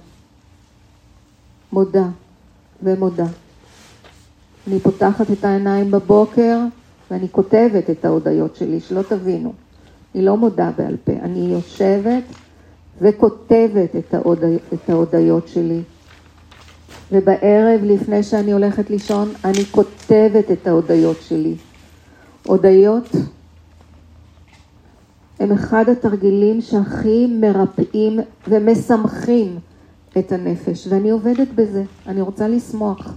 [1.73, 2.07] מודה
[2.83, 3.27] ומודה.
[4.69, 6.59] אני פותחת את העיניים בבוקר
[7.11, 9.53] ואני כותבת את ההודיות שלי, שלא תבינו.
[10.15, 12.23] אני לא מודה בעל פה, אני יושבת
[13.01, 15.83] וכותבת את, ההודע, את ההודיות שלי.
[17.13, 21.55] ובערב, לפני שאני הולכת לישון, אני כותבת את ההודיות שלי.
[22.47, 23.09] הודיות
[25.41, 29.59] הם אחד התרגילים שהכי מרפאים ומשמחים
[30.19, 33.15] את הנפש, ואני עובדת בזה, אני רוצה לשמוח.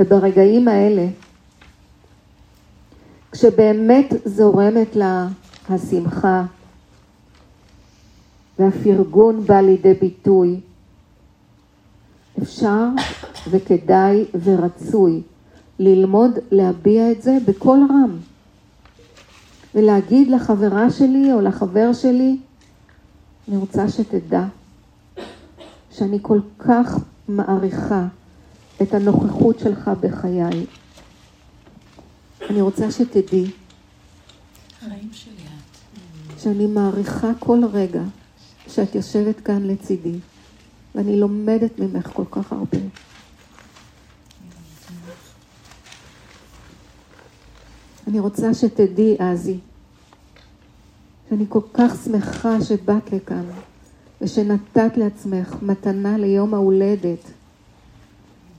[0.00, 1.06] וברגעים האלה,
[3.34, 5.28] כשבאמת זורמת לה
[5.68, 6.44] השמחה.
[8.58, 10.60] והפרגון בא לידי ביטוי,
[12.42, 12.88] אפשר
[13.50, 15.22] וכדאי ורצוי
[15.78, 18.18] ללמוד להביע את זה בקול רם.
[19.74, 22.36] ולהגיד לחברה שלי או לחבר שלי,
[23.48, 24.44] אני רוצה שתדע
[25.90, 28.06] שאני כל כך מעריכה
[28.82, 30.66] את הנוכחות שלך בחיי.
[32.50, 33.50] אני רוצה שתדעי.
[34.80, 36.40] חיים שלי את.
[36.40, 38.02] שאני מעריכה כל רגע
[38.68, 40.18] שאת יושבת כאן לצידי,
[40.94, 42.78] ואני לומדת ממך כל כך הרבה.
[48.08, 49.58] אני רוצה שתדעי, עזי,
[51.28, 53.44] שאני כל כך שמחה שבאת לכאן
[54.20, 57.30] ושנתת לעצמך מתנה ליום ההולדת.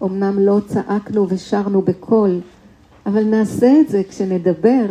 [0.03, 2.39] אמנם לא צעקנו ושרנו בקול,
[3.05, 4.85] אבל נעשה את זה כשנדבר.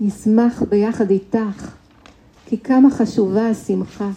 [0.00, 1.74] נשמח ביחד איתך,
[2.46, 4.10] כי כמה חשובה השמחה.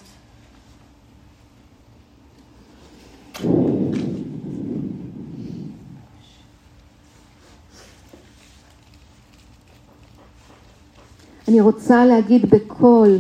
[11.47, 13.17] אני רוצה להגיד בקול,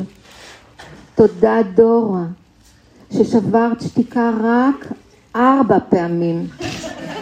[1.15, 2.25] תודה דורה,
[3.13, 4.91] ששברת שתיקה רק
[5.35, 6.47] ארבע פעמים.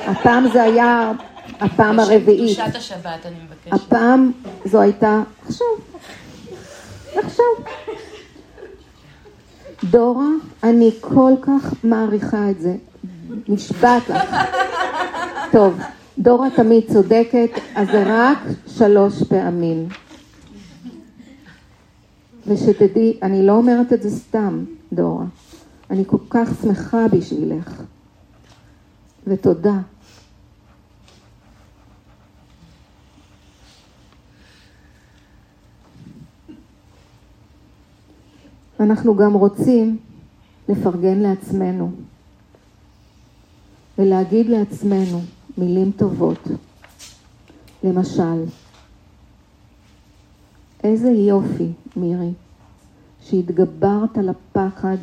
[0.06, 1.12] הפעם זה היה
[1.60, 2.60] הפעם הרביעית.
[2.60, 3.74] קדושת השבת, אני מבקשת.
[3.74, 4.32] הפעם
[4.66, 5.68] זו הייתה, עכשיו,
[7.16, 7.46] עכשיו.
[9.84, 10.28] דורה,
[10.64, 12.76] אני כל כך מעריכה את זה.
[13.48, 14.36] נשבעת לך.
[15.52, 15.80] טוב,
[16.20, 19.88] דורה תמיד צודקת, אז זה רק שלוש פעמים.
[22.48, 24.64] ושתדעי, אני לא אומרת את זה סתם,
[24.94, 25.26] דורה.
[25.90, 27.82] אני כל כך שמחה בשבילך.
[29.28, 29.80] ותודה.
[38.80, 39.98] אנחנו גם רוצים
[40.70, 41.92] לפרגן לעצמנו
[43.98, 45.22] ולהגיד לעצמנו
[45.58, 46.48] מילים טובות.
[47.84, 48.44] למשל,
[50.84, 52.34] איזה יופי, מירי,
[53.22, 54.98] שהתגברת על הפחד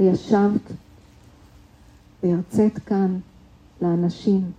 [0.00, 0.72] וישבת
[2.22, 3.18] וירצית כאן
[3.82, 4.52] לאנשים.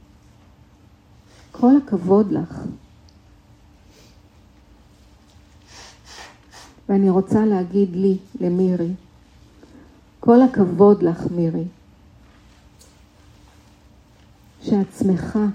[1.51, 2.61] כל הכבוד לך.
[6.89, 8.91] ואני רוצה להגיד לי, למירי,
[10.19, 11.63] כל הכבוד לך, מירי,
[14.61, 15.45] שאת שמחה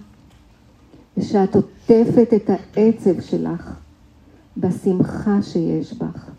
[1.16, 3.74] ושאת עוטפת את העצב שלך
[4.56, 6.30] בשמחה שיש בך,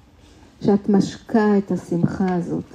[0.61, 2.65] שאת משקה את השמחה הזאת.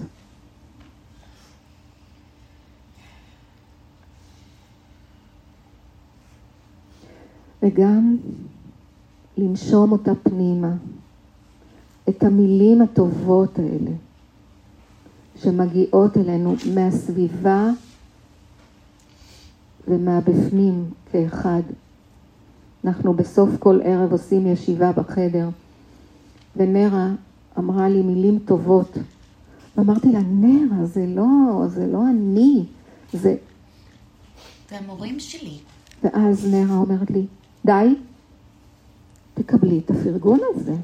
[7.63, 8.17] וגם
[9.37, 10.73] לנשום אותה פנימה,
[12.09, 13.91] את המילים הטובות האלה
[15.37, 17.71] שמגיעות אלינו מהסביבה
[19.89, 21.63] ומהבפנים כאחד.
[22.85, 25.49] אנחנו בסוף כל ערב עושים ישיבה בחדר,
[26.57, 27.09] ונרה
[27.59, 28.99] אמרה לי מילים טובות.
[29.77, 32.65] ואמרתי לה, נרה, זה לא, זה לא אני,
[33.13, 33.37] זה...
[34.71, 35.59] זה המורים שלי.
[36.03, 37.27] ואז נרה אומרת לי,
[37.67, 37.95] די,
[39.35, 40.75] תקבלי את הפרגון הזה.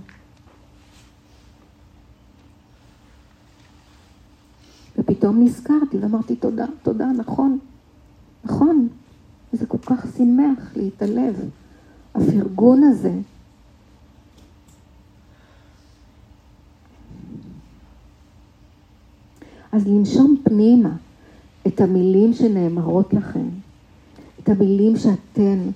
[4.98, 7.58] ופתאום נזכרתי ואמרתי, תודה, תודה, נכון,
[8.44, 8.88] נכון.
[9.52, 10.72] זה כל כך שימח
[11.02, 11.50] הלב.
[12.14, 13.12] הפרגון הזה.
[19.72, 20.96] אז לנשום פנימה
[21.66, 23.48] את המילים שנאמרות לכם,
[24.40, 25.70] את המילים שאתן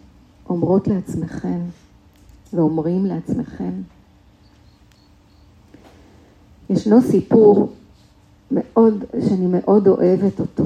[0.49, 1.59] אומרות לעצמכם
[2.53, 3.72] ואומרים לעצמכם.
[6.70, 7.72] ישנו סיפור
[8.51, 10.64] מאוד, שאני מאוד אוהבת אותו.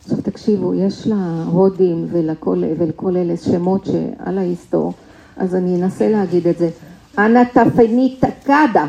[0.00, 4.92] עכשיו תקשיבו, יש להודים ולכל, ולכל אלה שמות שעל ההיסטור,
[5.36, 6.70] אז אני אנסה להגיד את זה.
[7.18, 8.86] אנא תפני תקדה.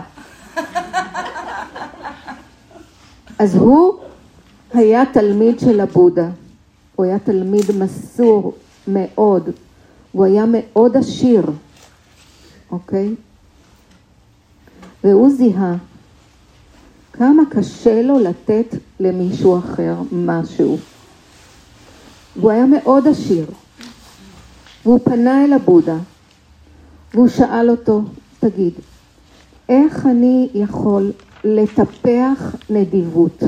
[3.39, 3.93] אז הוא
[4.73, 6.29] היה תלמיד של הבודה.
[6.95, 8.53] הוא היה תלמיד מסור
[8.87, 9.49] מאוד.
[10.11, 11.51] הוא היה מאוד עשיר,
[12.71, 13.15] אוקיי?
[15.03, 15.75] והוא זיהה
[17.13, 20.77] כמה קשה לו לתת למישהו אחר משהו.
[22.35, 23.45] והוא היה מאוד עשיר.
[24.85, 25.97] והוא פנה אל הבודה,
[27.13, 28.01] והוא שאל אותו,
[28.39, 28.73] תגיד,
[29.69, 31.11] איך אני יכול
[31.43, 33.43] לטפח נדיבות?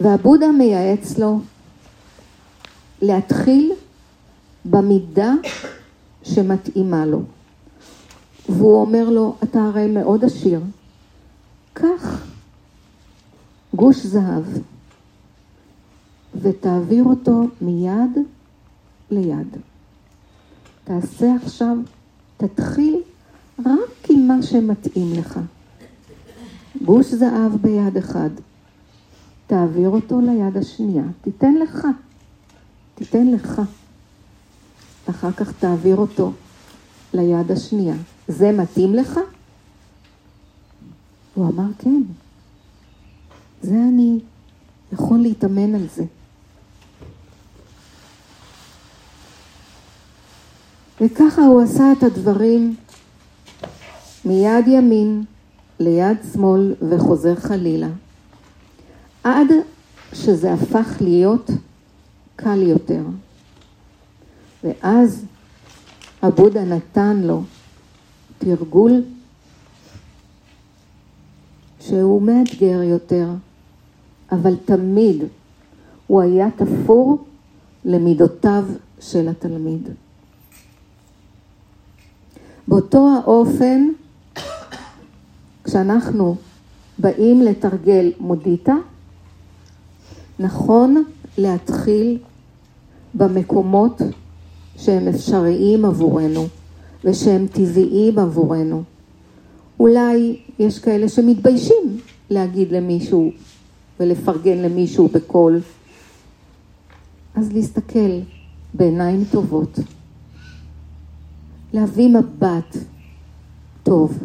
[0.00, 1.40] והבודה מייעץ לו
[3.02, 3.72] להתחיל
[4.64, 5.32] במידה
[6.22, 7.22] שמתאימה לו.
[8.48, 10.60] והוא אומר לו, אתה הרי מאוד עשיר,
[11.72, 12.26] קח
[13.74, 14.44] גוש זהב
[16.34, 18.18] ותעביר אותו מיד
[19.10, 19.56] ליד.
[20.84, 21.76] תעשה עכשיו,
[22.36, 23.00] תתחיל
[23.58, 25.40] רק עם מה שמתאים לך.
[26.84, 28.30] גוש זהב ביד אחד,
[29.46, 31.86] תעביר אותו ליד השנייה, תיתן לך.
[33.02, 33.62] תיתן לך.
[35.10, 36.32] אחר כך תעביר אותו
[37.14, 37.94] ליד השנייה.
[38.28, 39.20] זה מתאים לך?
[41.34, 42.02] הוא אמר, כן.
[43.62, 44.18] זה אני
[44.92, 46.04] יכול להתאמן על זה.
[51.00, 52.76] וככה הוא עשה את הדברים
[54.24, 55.24] מיד ימין
[55.80, 57.88] ליד שמאל וחוזר חלילה,
[59.24, 59.46] עד
[60.12, 61.50] שזה הפך להיות
[62.42, 63.02] קל יותר.
[64.64, 65.24] ואז
[66.22, 67.42] הבודה נתן לו
[68.38, 69.02] תרגול
[71.80, 73.28] שהוא מאתגר יותר,
[74.32, 75.22] אבל תמיד
[76.06, 77.24] הוא היה תפור
[77.84, 78.64] למידותיו
[79.00, 79.88] של התלמיד.
[82.68, 83.88] באותו האופן,
[85.64, 86.36] כשאנחנו
[86.98, 88.74] באים לתרגל מודיטה,
[90.38, 91.04] נכון
[91.38, 92.18] להתחיל
[93.14, 94.02] במקומות
[94.76, 96.46] שהם אפשריים עבורנו
[97.04, 98.82] ושהם טבעיים עבורנו.
[99.80, 102.00] אולי יש כאלה שמתביישים
[102.30, 103.32] להגיד למישהו
[104.00, 105.60] ולפרגן למישהו בקול.
[107.34, 108.20] אז להסתכל
[108.74, 109.78] בעיניים טובות,
[111.72, 112.76] להביא מבט
[113.82, 114.18] טוב,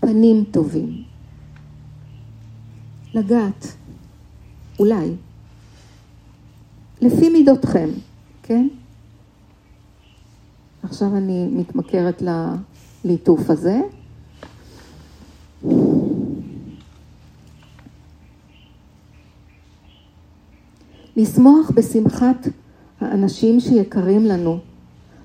[0.00, 1.02] פנים טובים,
[3.14, 3.76] לגעת,
[4.78, 5.10] אולי,
[7.00, 7.88] לפי מידותכם,
[8.42, 8.68] כן?
[10.82, 12.22] עכשיו אני מתמכרת
[13.04, 13.80] לליטוף הזה.
[21.16, 22.48] לשמוח בשמחת
[23.00, 24.58] האנשים שיקרים לנו.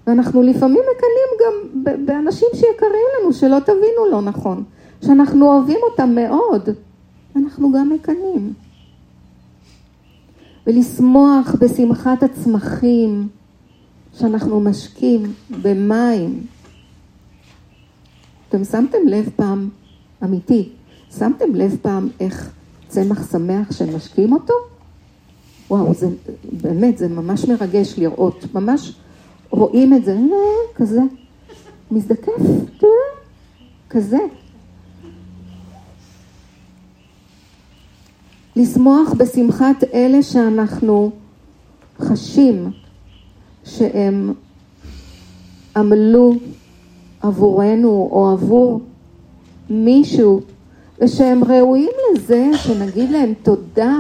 [0.08, 4.64] ואנחנו לפעמים מקנאים גם באנשים שיקרים לנו, שלא תבינו לא נכון,
[5.06, 6.70] שאנחנו אוהבים אותם מאוד,
[7.36, 8.54] אנחנו גם מקנאים.
[10.68, 13.28] ולשמוח בשמחת הצמחים
[14.20, 16.46] שאנחנו משקים במים.
[18.50, 19.70] אתם שמתם לב פעם,
[20.24, 20.70] אמיתי,
[21.18, 22.52] שמתם לב פעם איך
[22.88, 24.54] צמח שמח שמשקים אותו?
[25.70, 26.08] וואו, זה
[26.52, 28.96] באמת, זה ממש מרגש לראות, ממש
[29.50, 31.02] רואים את זה, אה, כזה,
[31.92, 32.42] מזדקף,
[33.90, 34.18] כזה.
[38.56, 41.12] לשמוח בשמחת אלה שאנחנו
[42.00, 42.72] חשים
[43.66, 44.34] שהם
[45.76, 46.34] עמלו
[47.22, 48.82] עבורנו או עבור
[49.70, 50.42] מישהו
[51.02, 53.96] ושהם ראויים לזה שנגיד להם תודה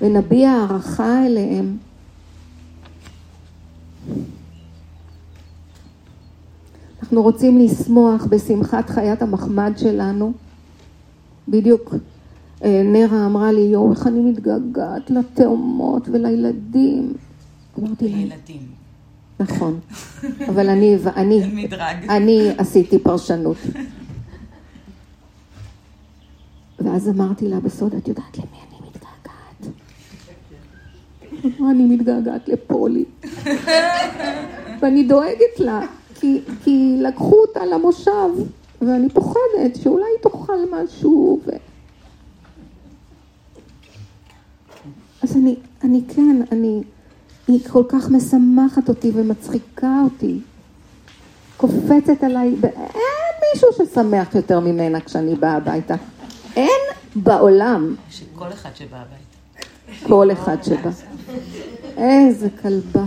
[0.00, 1.76] ונביע הערכה אליהם.
[7.02, 10.32] אנחנו רוצים לשמוח בשמחת חיית המחמד שלנו.
[11.48, 11.94] בדיוק
[12.64, 17.12] נרה אמרה לי, יואו, איך אני מתגעגעת לתאומות ולילדים.
[17.78, 18.18] אמרתי להם...
[18.18, 18.60] לילדים.
[19.40, 19.80] נכון,
[20.48, 21.42] אבל אני, אני,
[22.08, 23.56] אני עשיתי פרשנות.
[26.78, 29.74] ואז אמרתי לה בסוד, את יודעת למי אני מתגעגעת?
[31.70, 33.04] אני מתגעגעת לפולי.
[34.80, 35.80] ואני דואגת לה.
[36.14, 38.30] כי, כי לקחו אותה למושב,
[38.82, 41.40] ואני פוחדת שאולי היא תאכל משהו.
[41.46, 41.50] ו...
[45.30, 46.82] אז אני, אני כן, אני,
[47.48, 50.40] היא כל כך משמחת אותי ומצחיקה אותי.
[51.56, 55.94] קופצת עליי, אין מישהו ששמח יותר ממנה כשאני באה הביתה.
[56.56, 56.80] אין
[57.16, 57.94] בעולם.
[58.10, 60.06] שכל אחד שבא הביתה.
[60.06, 60.90] כל אחד שבא.
[61.96, 63.04] איזה כלבה.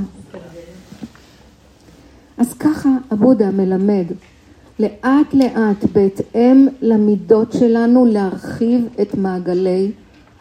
[2.38, 4.06] אז ככה הבודה מלמד,
[4.80, 9.92] לאט לאט בהתאם למידות שלנו להרחיב את מעגלי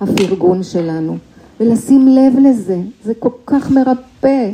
[0.01, 1.19] הפרגון שלנו
[1.63, 4.51] ולשים לב לזה, זה כל כך מרפא.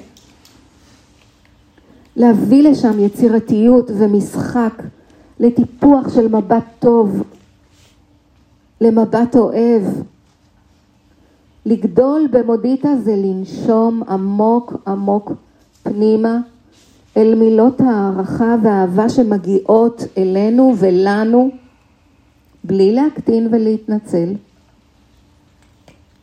[2.16, 4.82] להביא לשם יצירתיות ומשחק,
[5.40, 7.22] לטיפוח של מבט טוב,
[8.80, 9.82] למבט אוהב.
[11.66, 15.32] לגדול במודיטה זה לנשום עמוק עמוק
[15.82, 16.38] פנימה
[17.16, 21.50] אל מילות הערכה והאהבה שמגיעות אלינו ולנו,
[22.64, 24.32] בלי להקטין ולהתנצל,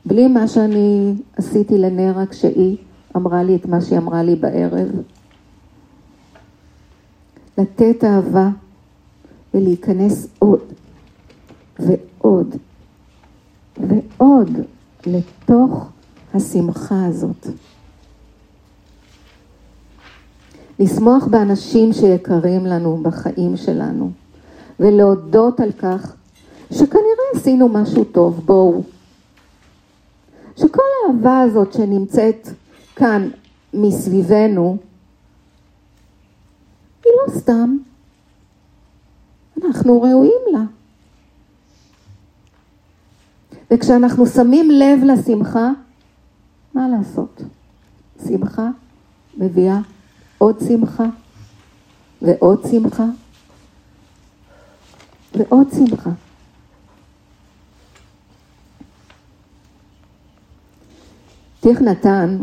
[0.06, 2.78] בלי מה שאני עשיתי לנרה כשהיא
[3.16, 4.88] אמרה לי את מה שהיא אמרה לי בערב.
[7.58, 8.49] לתת אהבה
[9.53, 10.60] ולהיכנס עוד
[11.80, 12.56] ועוד
[13.78, 14.49] ועוד
[15.06, 15.89] לתוך
[16.34, 17.47] השמחה הזאת.
[20.80, 24.12] לשמוח באנשים שיקרים לנו בחיים שלנו,
[24.80, 26.16] ולהודות על כך
[26.72, 28.84] שכנראה עשינו משהו טוב, בואו.
[30.58, 32.47] שכל האהבה הזאת שנמצאת
[32.95, 33.30] כאן
[33.74, 34.78] מסביבנו,
[37.06, 37.78] היא לא סתם,
[39.64, 40.64] אנחנו ראויים לה.
[43.72, 45.72] וכשאנחנו שמים לב לשמחה,
[46.74, 47.41] מה לעשות?
[48.28, 48.70] שמחה
[49.38, 49.80] מביאה
[50.38, 51.06] עוד שמחה
[52.22, 53.06] ועוד שמחה
[55.36, 56.10] ועוד שמחה.
[61.66, 62.38] תיך נתן,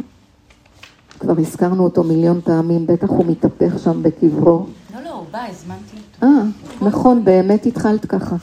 [1.18, 4.66] כבר הזכרנו אותו מיליון פעמים, בטח הוא מתהפך שם בקברו.
[4.94, 6.26] לא, לא, הוא בא, הזמנתי אותו.
[6.26, 6.42] אה,
[6.88, 8.36] נכון, באמת התחלת ככה.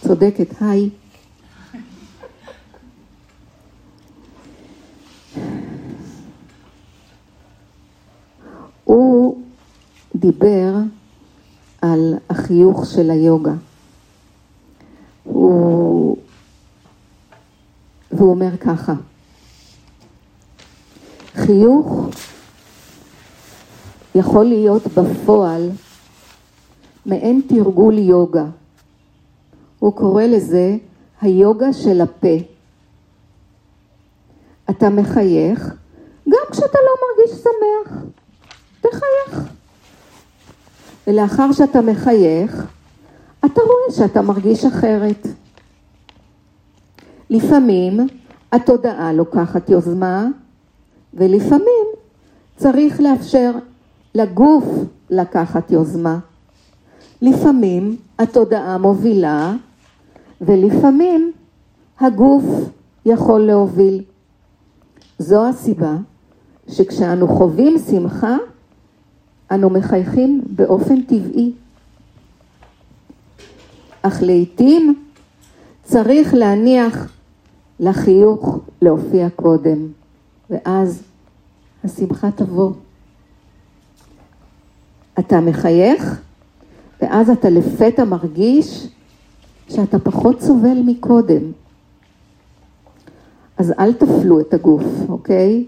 [0.00, 0.90] צודקת, היי.
[8.84, 9.38] הוא
[10.14, 10.74] דיבר
[11.82, 13.54] על החיוך של היוגה.
[15.24, 16.16] הוא...
[18.12, 18.94] והוא אומר ככה,
[21.34, 22.08] חיוך
[24.14, 25.70] יכול להיות בפועל
[27.06, 28.44] מעין תרגול יוגה.
[29.78, 30.76] הוא קורא לזה
[31.20, 32.36] היוגה של הפה.
[34.70, 35.74] אתה מחייך
[36.28, 38.02] גם כשאתה לא מרגיש שמח.
[38.80, 39.52] תחייך.
[41.06, 42.66] ולאחר שאתה מחייך,
[43.44, 45.26] אתה רואה שאתה מרגיש אחרת.
[47.30, 48.00] לפעמים
[48.52, 50.26] התודעה לוקחת יוזמה,
[51.14, 51.86] ולפעמים
[52.56, 53.50] צריך לאפשר
[54.14, 54.64] לגוף
[55.10, 56.18] לקחת יוזמה.
[57.22, 59.54] לפעמים התודעה מובילה,
[60.40, 61.32] ולפעמים
[62.00, 62.44] הגוף
[63.06, 64.02] יכול להוביל.
[65.18, 65.96] זו הסיבה
[66.68, 68.36] שכשאנו חווים שמחה,
[69.50, 71.52] אנו מחייכים באופן טבעי.
[74.02, 74.94] אך לעתים
[75.82, 77.12] צריך להניח
[77.80, 79.88] לחיוך להופיע קודם,
[80.50, 81.02] ואז
[81.84, 82.72] השמחה תבוא.
[85.18, 86.20] אתה מחייך,
[87.02, 88.88] ואז אתה לפתע מרגיש
[89.68, 91.52] שאתה פחות סובל מקודם.
[93.56, 95.64] אז אל תפלו את הגוף, אוקיי?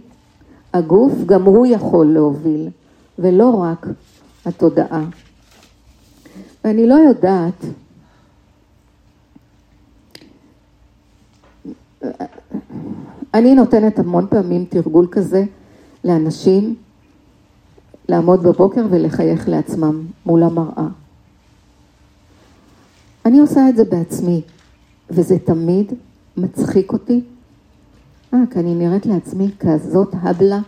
[0.72, 2.68] הגוף גם הוא יכול להוביל.
[3.18, 3.86] ולא רק
[4.44, 5.04] התודעה.
[6.64, 7.64] ואני לא יודעת,
[13.36, 15.44] אני נותנת המון פעמים תרגול כזה
[16.04, 16.74] לאנשים
[18.08, 20.86] לעמוד בבוקר ולחייך לעצמם מול המראה.
[23.24, 24.42] אני עושה את זה בעצמי,
[25.10, 25.92] וזה תמיד
[26.36, 27.20] מצחיק אותי.
[28.34, 30.60] אה, כי אני נראית לעצמי כזאת הבלה,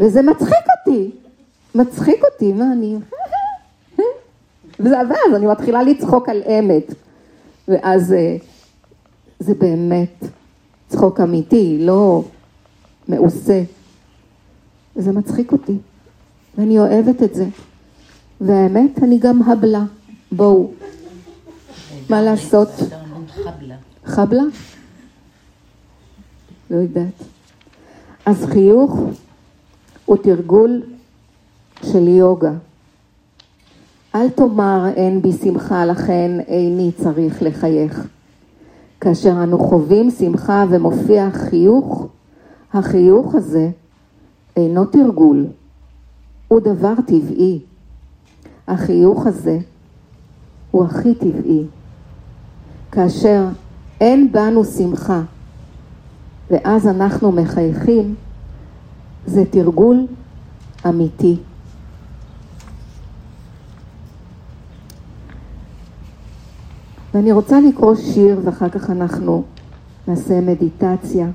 [0.00, 1.10] וזה מצחיק אותי.
[1.74, 2.96] מצחיק אותי, מה אני...
[4.80, 6.94] וזה עבד, אני מתחילה לצחוק על אמת.
[7.68, 8.36] ואז אה,
[9.38, 10.24] זה באמת
[10.88, 12.24] צחוק אמיתי, לא
[13.08, 13.62] מעושה.
[14.96, 15.76] וזה מצחיק אותי,
[16.58, 17.46] ואני אוהבת את זה.
[18.40, 19.84] והאמת, אני גם הבלה.
[20.32, 20.70] בואו.
[22.10, 22.68] מה לעשות?
[24.04, 24.42] חבלה?
[26.70, 27.22] לא יודעת.
[28.26, 28.98] אז חיוך
[30.04, 30.82] הוא תרגול
[31.82, 32.52] של יוגה.
[34.14, 38.08] אל תאמר אין בי שמחה לכן איני צריך לחייך.
[39.00, 42.06] כאשר אנו חווים שמחה ומופיע חיוך,
[42.72, 43.70] החיוך הזה
[44.56, 45.46] אינו תרגול,
[46.48, 47.60] הוא דבר טבעי.
[48.68, 49.58] החיוך הזה
[50.70, 51.64] הוא הכי טבעי.
[52.92, 53.44] כאשר
[54.00, 55.22] אין בנו שמחה
[56.50, 58.14] ואז אנחנו מחייכים,
[59.26, 60.06] זה תרגול
[60.88, 61.36] אמיתי.
[67.18, 69.42] ואני רוצה לקרוא שיר ואחר כך אנחנו
[70.08, 71.26] נעשה מדיטציה.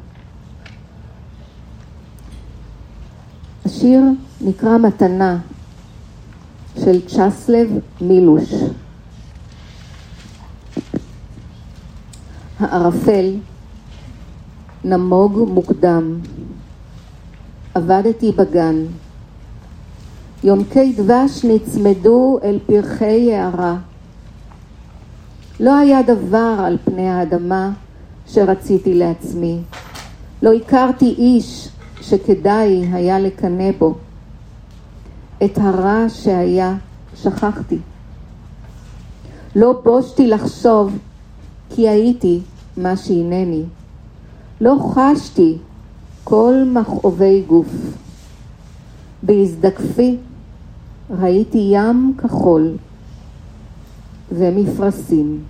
[3.66, 4.02] השיר
[4.42, 5.40] נקרא מתנה
[6.76, 7.70] של צ'סלב
[8.02, 8.54] מילוש.
[12.60, 13.36] הערפל
[14.84, 16.20] נמוג מוקדם,
[17.74, 18.76] עבדתי בגן,
[20.44, 23.78] יונקי דבש נצמדו אל פרחי הערה.
[25.60, 27.72] לא היה דבר על פני האדמה
[28.28, 29.60] שרציתי לעצמי.
[30.42, 31.70] לא הכרתי איש
[32.02, 33.96] שכדאי היה לקנא בו.
[35.46, 36.76] את הרע שהיה
[37.16, 37.78] שכחתי.
[39.56, 40.98] לא בושתי לחשוב
[41.70, 42.40] כי הייתי
[42.78, 43.64] מה שהנני.
[44.62, 45.58] לא חשתי
[46.24, 47.76] כל מכאובי גוף.
[49.24, 50.18] בהזדקפי
[51.10, 52.72] ראיתי ים כחול
[54.34, 55.44] ומפרשים.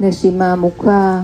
[0.00, 1.20] נשימה עמוקה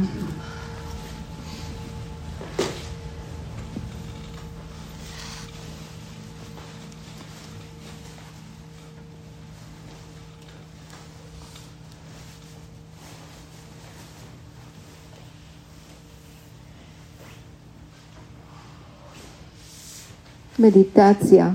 [20.61, 21.51] מדיטציה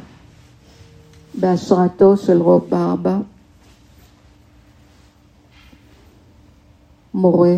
[1.39, 3.17] בהשראתו של רוב ברבה,
[7.13, 7.55] מורה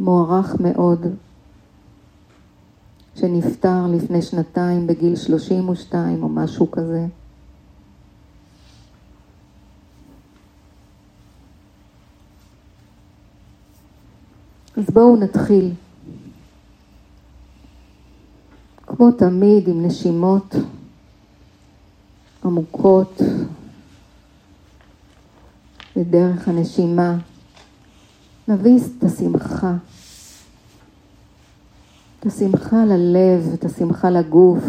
[0.00, 1.06] מוערך מאוד,
[3.16, 7.06] שנפטר לפני שנתיים בגיל 32 או משהו כזה.
[14.76, 15.72] אז בואו נתחיל.
[19.00, 20.54] כמו תמיד עם נשימות
[22.44, 23.20] עמוקות
[25.96, 27.18] לדרך הנשימה.
[28.48, 29.74] נביס את השמחה,
[32.20, 34.64] את השמחה ללב, את השמחה לגוף,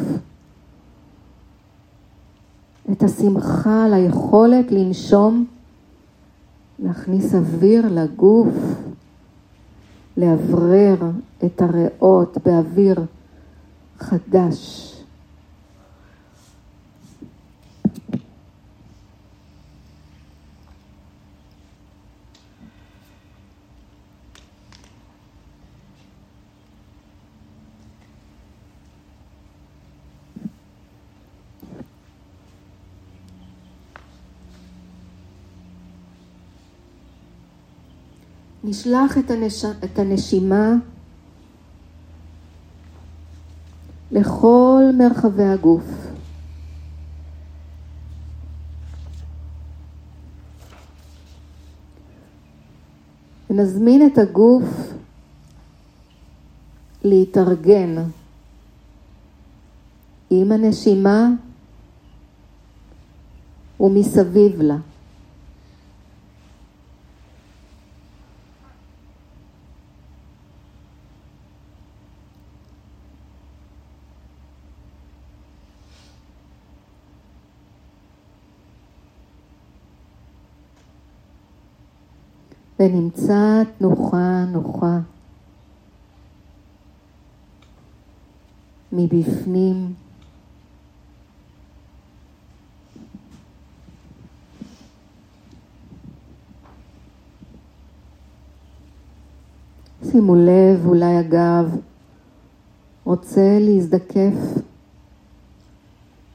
[2.92, 5.46] את השמחה ליכולת לנשום,
[6.80, 8.54] להכניס אוויר לגוף,
[10.18, 10.96] לאוורר
[11.46, 13.06] את הריאות באוויר
[14.02, 14.88] חדש.
[38.64, 39.66] נשלח את, הנש...
[39.66, 40.76] את הנשימה
[44.12, 45.84] לכל מרחבי הגוף.
[53.50, 54.94] ונזמין את הגוף
[57.04, 57.96] להתארגן
[60.30, 61.30] עם הנשימה
[63.80, 64.78] ומסביב לה.
[82.82, 85.00] ונמצא תנוחה נוחה
[88.92, 89.94] מבפנים.
[100.12, 101.78] שימו לב, אולי הגב
[103.04, 104.34] רוצה להזדקף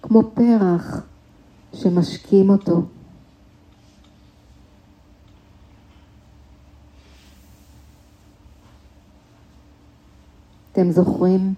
[0.02, 1.06] כמו פרח
[1.72, 2.82] שמשקים אותו.
[10.76, 11.54] אתם זוכרים?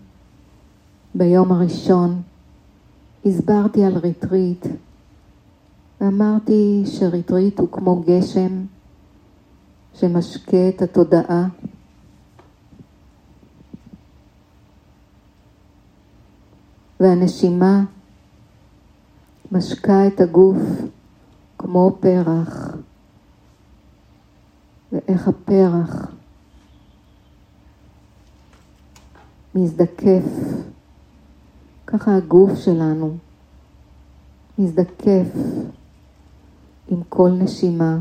[1.15, 2.23] ביום הראשון
[3.27, 4.67] הסברתי על ריטריט
[6.01, 8.65] ואמרתי שריטריט הוא כמו גשם
[9.95, 11.47] שמשקה את התודעה.
[17.01, 17.85] והנשימה
[19.53, 20.63] משקה את הגוף
[21.59, 22.77] כמו פרח.
[24.93, 26.18] ואיך הפרח
[29.55, 30.25] מזדקף,
[31.87, 33.17] ככה הגוף שלנו
[34.59, 35.29] מזדקף
[36.89, 37.99] עם כל נשימה.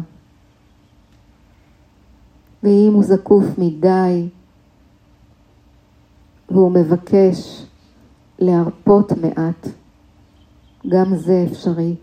[2.63, 4.29] ואם הוא זקוף מדי
[6.49, 7.65] והוא מבקש
[8.39, 9.67] להרפות מעט,
[10.87, 11.95] גם זה אפשרי.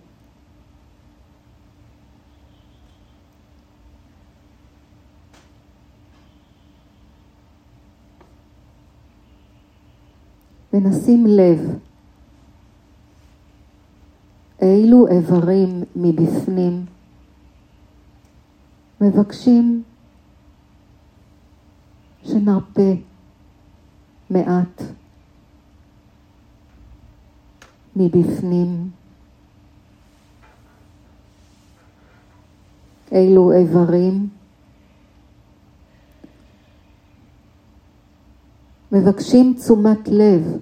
[10.75, 11.79] ונשים לב
[14.63, 16.85] אילו איברים מבפנים
[19.01, 19.83] מבקשים
[22.25, 22.93] שנרפה
[24.31, 24.83] מעט
[27.97, 28.91] מבפנים.
[33.13, 34.29] אילו איברים
[38.95, 40.59] מבקשים תשומת לב,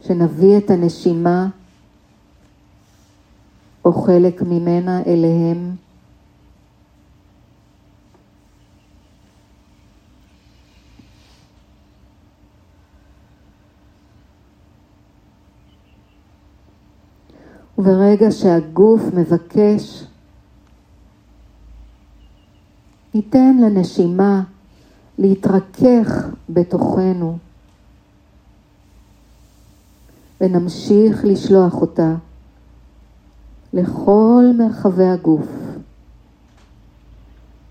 [0.00, 1.48] שנביא את הנשימה
[3.84, 5.74] או חלק ממנה אליהם.
[17.78, 20.04] וברגע שהגוף מבקש
[23.14, 24.42] ניתן לנשימה
[25.18, 27.38] להתרכך בתוכנו.
[30.40, 32.14] ונמשיך לשלוח אותה
[33.72, 35.48] לכל מרחבי הגוף.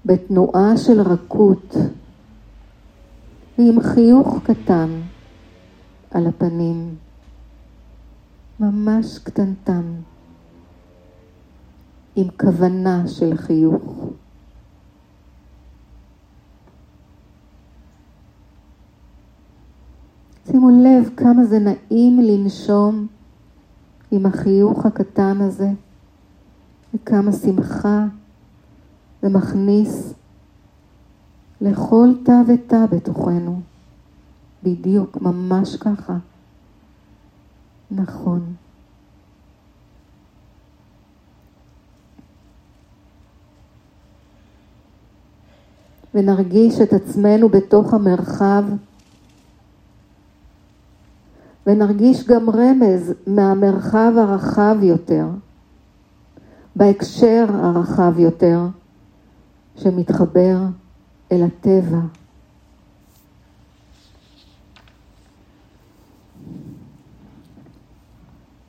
[0.05, 1.75] בתנועה של רכות
[3.57, 4.89] ועם חיוך קטן
[6.11, 6.95] על הפנים,
[8.59, 9.93] ממש קטנטן,
[12.15, 14.05] עם כוונה של חיוך.
[20.51, 23.07] שימו לב כמה זה נעים לנשום
[24.11, 25.69] עם החיוך הקטן הזה,
[26.93, 28.05] וכמה שמחה
[29.21, 30.13] זה מכניס
[31.61, 33.61] לכל תא ותא בתוכנו.
[34.63, 36.17] בדיוק, ממש ככה.
[37.91, 38.53] נכון.
[46.13, 48.63] ונרגיש את עצמנו בתוך המרחב
[51.67, 55.27] ונרגיש גם רמז מהמרחב הרחב יותר,
[56.75, 58.59] בהקשר הרחב יותר,
[59.75, 60.57] שמתחבר
[61.31, 61.99] אל הטבע.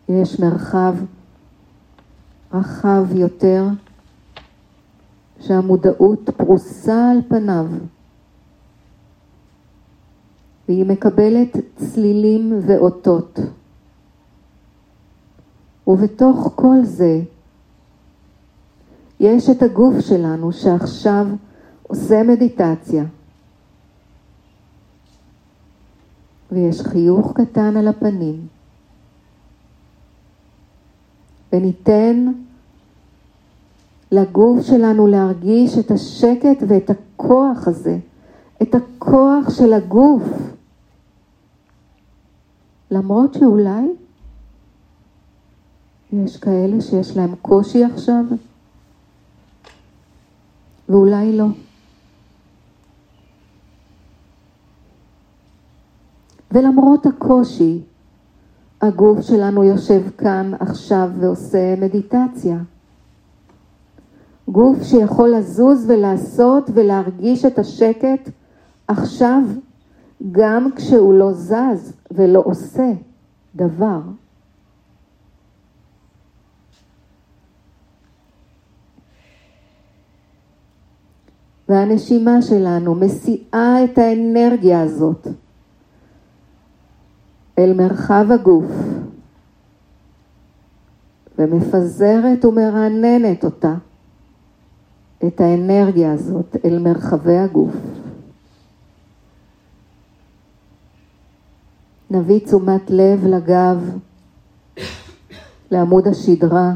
[0.08, 0.94] יש מרחב
[2.52, 3.64] רחב יותר
[5.40, 7.66] שהמודעות פרוסה על פניו.
[10.68, 13.38] והיא מקבלת צלילים ואותות.
[15.86, 17.20] ובתוך כל זה
[19.20, 21.26] יש את הגוף שלנו שעכשיו
[21.82, 23.04] עושה מדיטציה.
[26.52, 28.46] ויש חיוך קטן על הפנים.
[31.52, 32.32] וניתן
[34.12, 37.98] לגוף שלנו להרגיש את השקט ואת הכוח הזה,
[38.62, 40.22] את הכוח של הגוף.
[42.90, 43.88] למרות שאולי
[46.12, 48.24] יש כאלה שיש להם קושי עכשיו,
[50.88, 51.46] ואולי לא.
[56.52, 57.80] ולמרות הקושי,
[58.80, 62.58] הגוף שלנו יושב כאן עכשיו ועושה מדיטציה.
[64.48, 68.30] גוף שיכול לזוז ולעשות ולהרגיש את השקט
[68.88, 69.42] עכשיו
[70.32, 72.92] גם כשהוא לא זז ולא עושה
[73.54, 74.00] דבר.
[81.68, 85.26] והנשימה שלנו מסיעה את האנרגיה הזאת
[87.58, 88.72] אל מרחב הגוף
[91.38, 93.74] ומפזרת ומרעננת אותה,
[95.26, 97.74] את האנרגיה הזאת אל מרחבי הגוף.
[102.10, 103.98] נביא תשומת לב לגב,
[105.70, 106.72] לעמוד השדרה.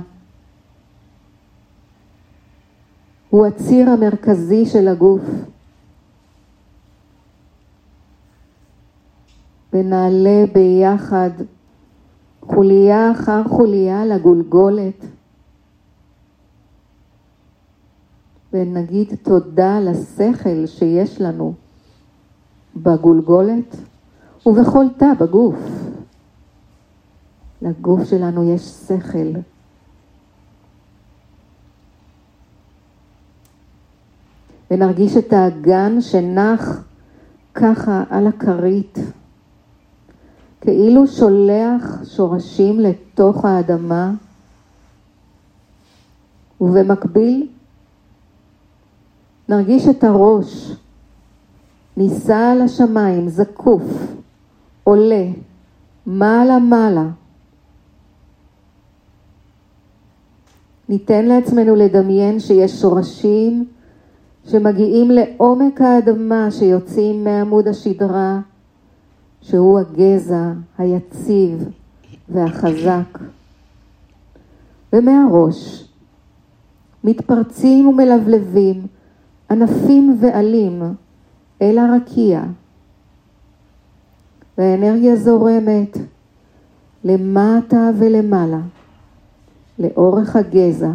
[3.31, 5.23] הוא הציר המרכזי של הגוף.
[9.73, 11.31] ונעלה ביחד
[12.41, 15.05] חוליה אחר חוליה לגולגולת.
[18.53, 21.55] ונגיד תודה לשכל שיש לנו
[22.77, 23.77] בגולגולת.
[24.47, 25.57] ובכל תא בגוף.
[27.63, 29.39] לגוף שלנו יש שכל.
[34.71, 36.83] ונרגיש את האגן שנח
[37.55, 38.99] ככה על הכרית,
[40.61, 44.13] כאילו שולח שורשים לתוך האדמה,
[46.61, 47.49] ובמקביל
[49.49, 50.77] נרגיש את הראש
[51.97, 53.83] נישא על השמיים, זקוף,
[54.85, 55.27] עולה
[56.07, 57.09] מעלה מעלה.
[60.89, 63.69] ניתן לעצמנו לדמיין שיש שורשים
[64.45, 68.41] שמגיעים לעומק האדמה, שיוצאים מעמוד השדרה,
[69.41, 71.69] שהוא הגזע היציב
[72.29, 73.19] והחזק.
[74.93, 75.89] ומהראש
[77.05, 78.87] מתפרצים ומלבלבים
[79.51, 80.83] ענפים ועלים
[81.63, 82.43] אל הרקיע.
[84.59, 85.99] והאנרגיה זורמת
[87.05, 88.61] למטה ולמעלה,
[89.79, 90.91] לאורך הגזע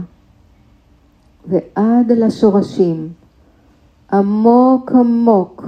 [1.48, 3.14] ועד לשורשים,
[4.14, 5.66] עמוק עמוק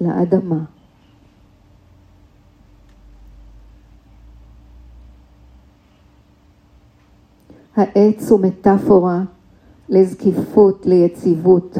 [0.00, 0.64] לאדמה.
[7.76, 9.22] העץ הוא מטאפורה
[9.88, 11.78] לזקיפות, ליציבות,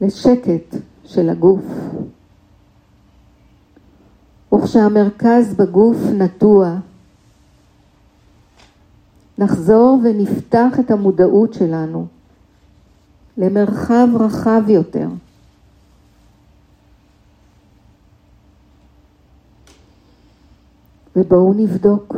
[0.00, 0.76] לשקט
[1.06, 1.64] של הגוף.
[4.54, 6.76] וכשהמרכז בגוף נטוע,
[9.38, 12.06] נחזור ונפתח את המודעות שלנו
[13.36, 15.08] למרחב רחב יותר.
[21.16, 22.14] ובואו נבדוק.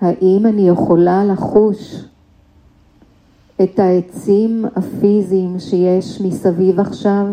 [0.00, 2.04] האם אני יכולה לחוש
[3.62, 7.26] את העצים הפיזיים שיש מסביב עכשיו?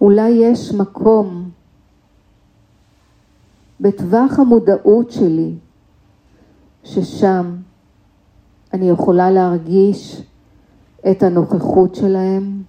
[0.00, 1.50] אולי יש מקום
[3.80, 5.54] בטווח המודעות שלי,
[6.84, 7.56] ששם
[8.72, 10.22] אני יכולה להרגיש
[11.10, 12.62] את הנוכחות שלהם.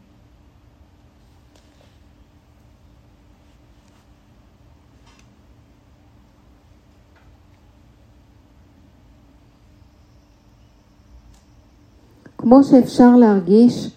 [12.44, 13.92] כמו שאפשר להרגיש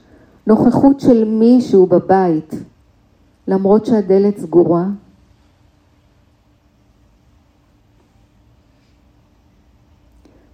[0.47, 2.55] נוכחות של מישהו בבית,
[3.48, 4.86] למרות שהדלת סגורה.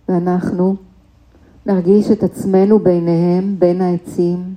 [0.09, 0.77] ואנחנו
[1.66, 4.55] נרגיש את עצמנו ביניהם, בין העצים.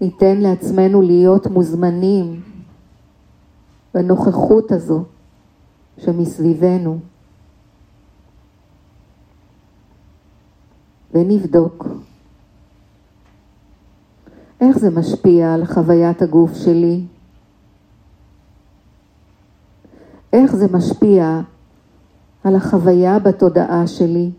[0.00, 2.40] ניתן לעצמנו להיות מוזמנים
[3.94, 5.04] בנוכחות הזו
[5.98, 7.09] שמסביבנו.
[11.14, 11.86] ונבדוק
[14.60, 17.04] איך זה משפיע על חוויית הגוף שלי,
[20.32, 21.40] איך זה משפיע
[22.44, 24.30] על החוויה בתודעה שלי,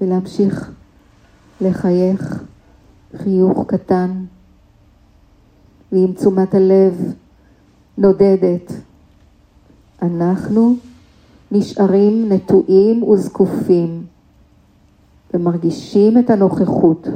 [0.00, 0.70] ולהמשיך
[1.60, 2.42] לחייך
[3.16, 4.24] חיוך קטן,
[5.92, 7.14] ועם תשומת הלב
[7.98, 8.72] נודדת.
[10.02, 10.76] אנחנו
[11.54, 14.06] נשארים נטועים וזקופים
[15.34, 17.08] ומרגישים את הנוכחות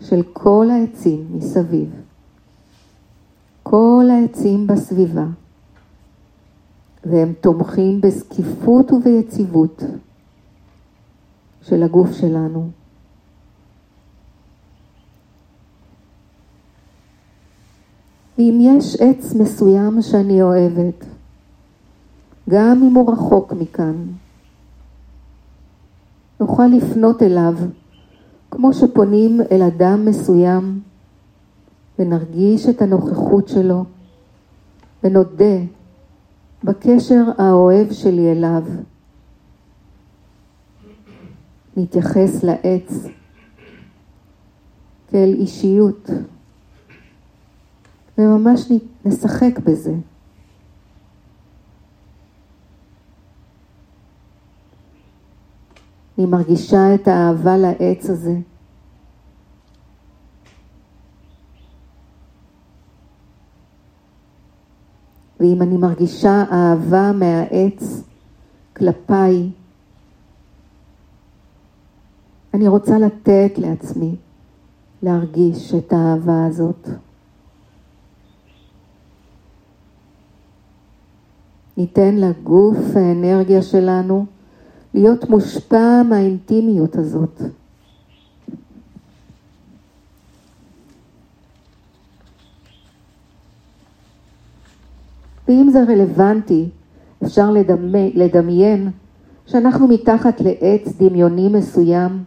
[0.00, 1.90] של כל העצים מסביב.
[3.62, 5.26] כל העצים בסביבה,
[7.04, 9.82] והם תומכים בזקיפות וביציבות
[11.62, 12.70] של הגוף שלנו.
[18.38, 21.04] ואם יש עץ מסוים שאני אוהבת,
[22.48, 24.06] גם אם הוא רחוק מכאן,
[26.40, 27.54] נוכל לפנות אליו
[28.50, 30.80] כמו שפונים אל אדם מסוים
[31.98, 33.84] ונרגיש את הנוכחות שלו
[35.04, 35.56] ונודה
[36.64, 38.62] בקשר האוהב שלי אליו.
[41.76, 43.06] נתייחס לעץ
[45.10, 46.10] כאל אישיות
[48.18, 48.72] וממש
[49.04, 49.94] נשחק בזה.
[56.18, 58.36] אני מרגישה את האהבה לעץ הזה.
[65.40, 68.02] ואם אני מרגישה אהבה מהעץ
[68.76, 69.50] כלפיי,
[72.54, 74.16] אני רוצה לתת לעצמי
[75.02, 76.88] להרגיש את האהבה הזאת.
[81.76, 84.26] ניתן לגוף האנרגיה שלנו
[84.96, 87.42] להיות מושפע מהאינטימיות הזאת.
[95.48, 96.68] ואם זה רלוונטי,
[97.24, 98.90] אפשר לדמי, לדמיין
[99.46, 102.24] שאנחנו מתחת לעץ דמיוני מסוים.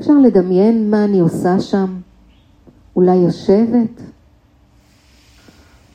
[0.00, 2.00] אפשר לדמיין מה אני עושה שם,
[2.96, 4.02] אולי יושבת,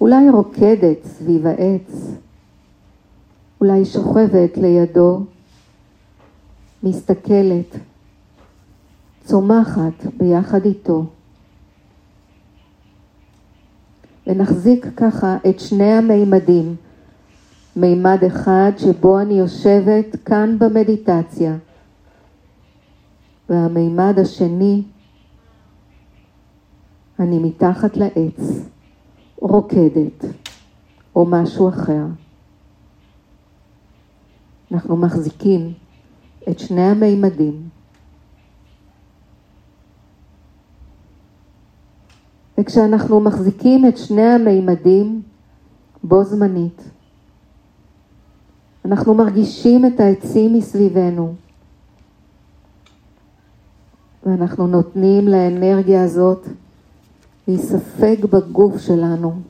[0.02, 2.20] אולי רוקדת סביב העץ.
[3.62, 5.24] אולי שוכבת לידו,
[6.84, 7.76] מסתכלת,
[9.24, 11.06] צומחת ביחד איתו.
[14.28, 16.76] ונחזיק ככה את שני המימדים,
[17.76, 21.58] מימד אחד שבו אני יושבת כאן במדיטציה,
[23.50, 24.84] והמימד השני,
[27.20, 28.68] אני מתחת לעץ,
[29.42, 30.26] רוקדת,
[31.16, 32.06] או משהו אחר.
[34.72, 35.74] אנחנו מחזיקים
[36.50, 37.70] את שני המימדים.
[42.58, 45.22] וכשאנחנו מחזיקים את שני המימדים
[46.04, 46.84] בו זמנית,
[48.86, 51.34] אנחנו מרגישים את העצים מסביבנו,
[54.26, 56.48] ואנחנו נותנים לאנרגיה הזאת
[57.48, 59.49] להיספג בגוף שלנו.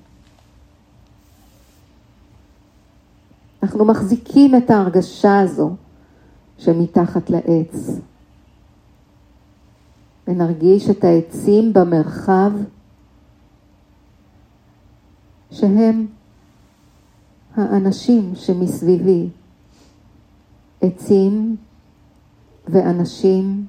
[3.64, 5.76] אנחנו מחזיקים את ההרגשה הזו
[6.58, 8.00] שמתחת לעץ.
[10.28, 12.52] ונרגיש את העצים במרחב
[15.52, 16.08] שהם
[17.56, 19.30] האנשים שמסביבי,
[20.82, 21.56] עצים
[22.68, 23.66] ואנשים.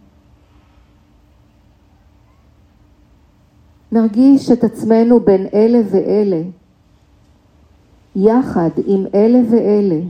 [3.93, 6.43] נרגיש את עצמנו בין אלה ואלה,
[8.17, 10.01] יחד עם אלה ואלה,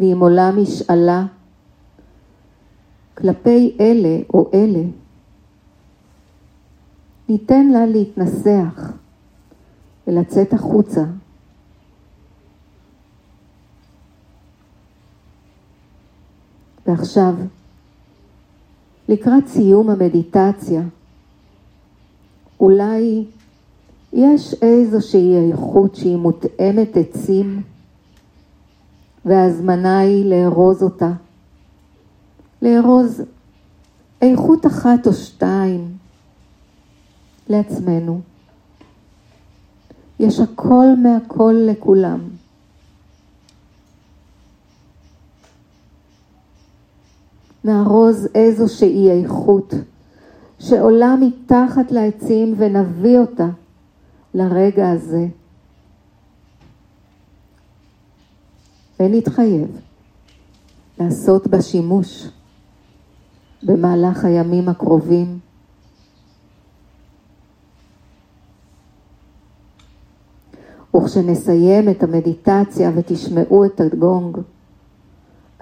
[0.00, 1.26] ועם עולם משאלה
[3.14, 4.82] כלפי אלה או אלה.
[7.28, 8.92] ניתן לה להתנסח
[10.06, 11.04] ולצאת החוצה.
[16.86, 17.34] ועכשיו,
[19.08, 20.82] לקראת סיום המדיטציה,
[22.60, 23.24] אולי
[24.12, 27.62] יש איזושהי איכות שהיא מותאמת עצים,
[29.24, 31.12] וההזמנה היא לארוז אותה.
[32.62, 33.22] לארוז
[34.22, 35.96] איכות אחת או שתיים
[37.48, 38.20] לעצמנו.
[40.20, 42.20] יש הכל מהכל לכולם.
[47.64, 49.74] נארוז איזושהי איכות
[50.58, 53.48] שעולה מתחת לעצים ונביא אותה
[54.34, 55.26] לרגע הזה.
[59.00, 59.80] ונתחייב
[61.00, 62.28] לעשות בה שימוש
[63.62, 65.38] במהלך הימים הקרובים.
[70.96, 74.38] וכשנסיים את המדיטציה ותשמעו את הגונג,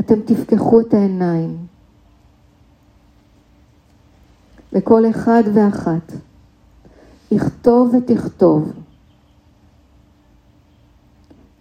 [0.00, 1.66] אתם תפקחו את העיניים.
[4.72, 6.12] לכל אחד ואחת,
[7.30, 8.72] יכתוב ותכתוב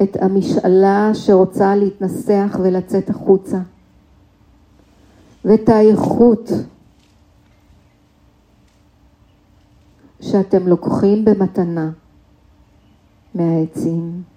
[0.04, 3.60] את המשאלה שרוצה להתנסח ולצאת החוצה,
[5.46, 6.50] ואת האיכות
[10.22, 11.92] שאתם לוקחים במתנה.
[13.36, 14.35] מהעצים.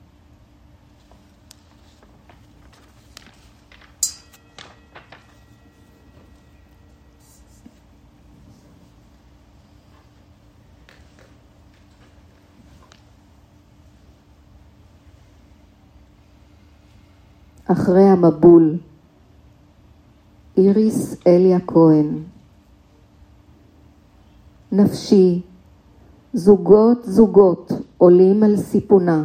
[17.73, 18.79] אחרי המבול,
[20.57, 22.19] איריס אליה כהן.
[24.73, 25.43] נפשי.
[26.33, 29.25] זוגות זוגות עולים על סיפונה.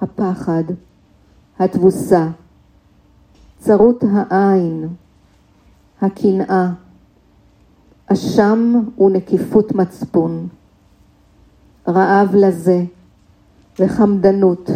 [0.00, 0.64] הפחד,
[1.58, 2.28] התבוסה,
[3.58, 4.88] צרות העין,
[6.00, 6.70] הקנאה,
[8.06, 10.48] אשם ונקיפות מצפון,
[11.88, 12.84] רעב לזה.
[13.80, 14.70] וחמדנות,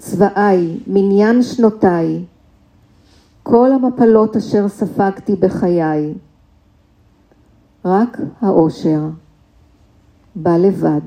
[0.00, 2.24] צבאי, מניין שנותיי,
[3.42, 6.14] כל המפלות אשר ספגתי בחיי,
[7.84, 9.00] רק האושר.
[10.36, 11.00] בא לבד.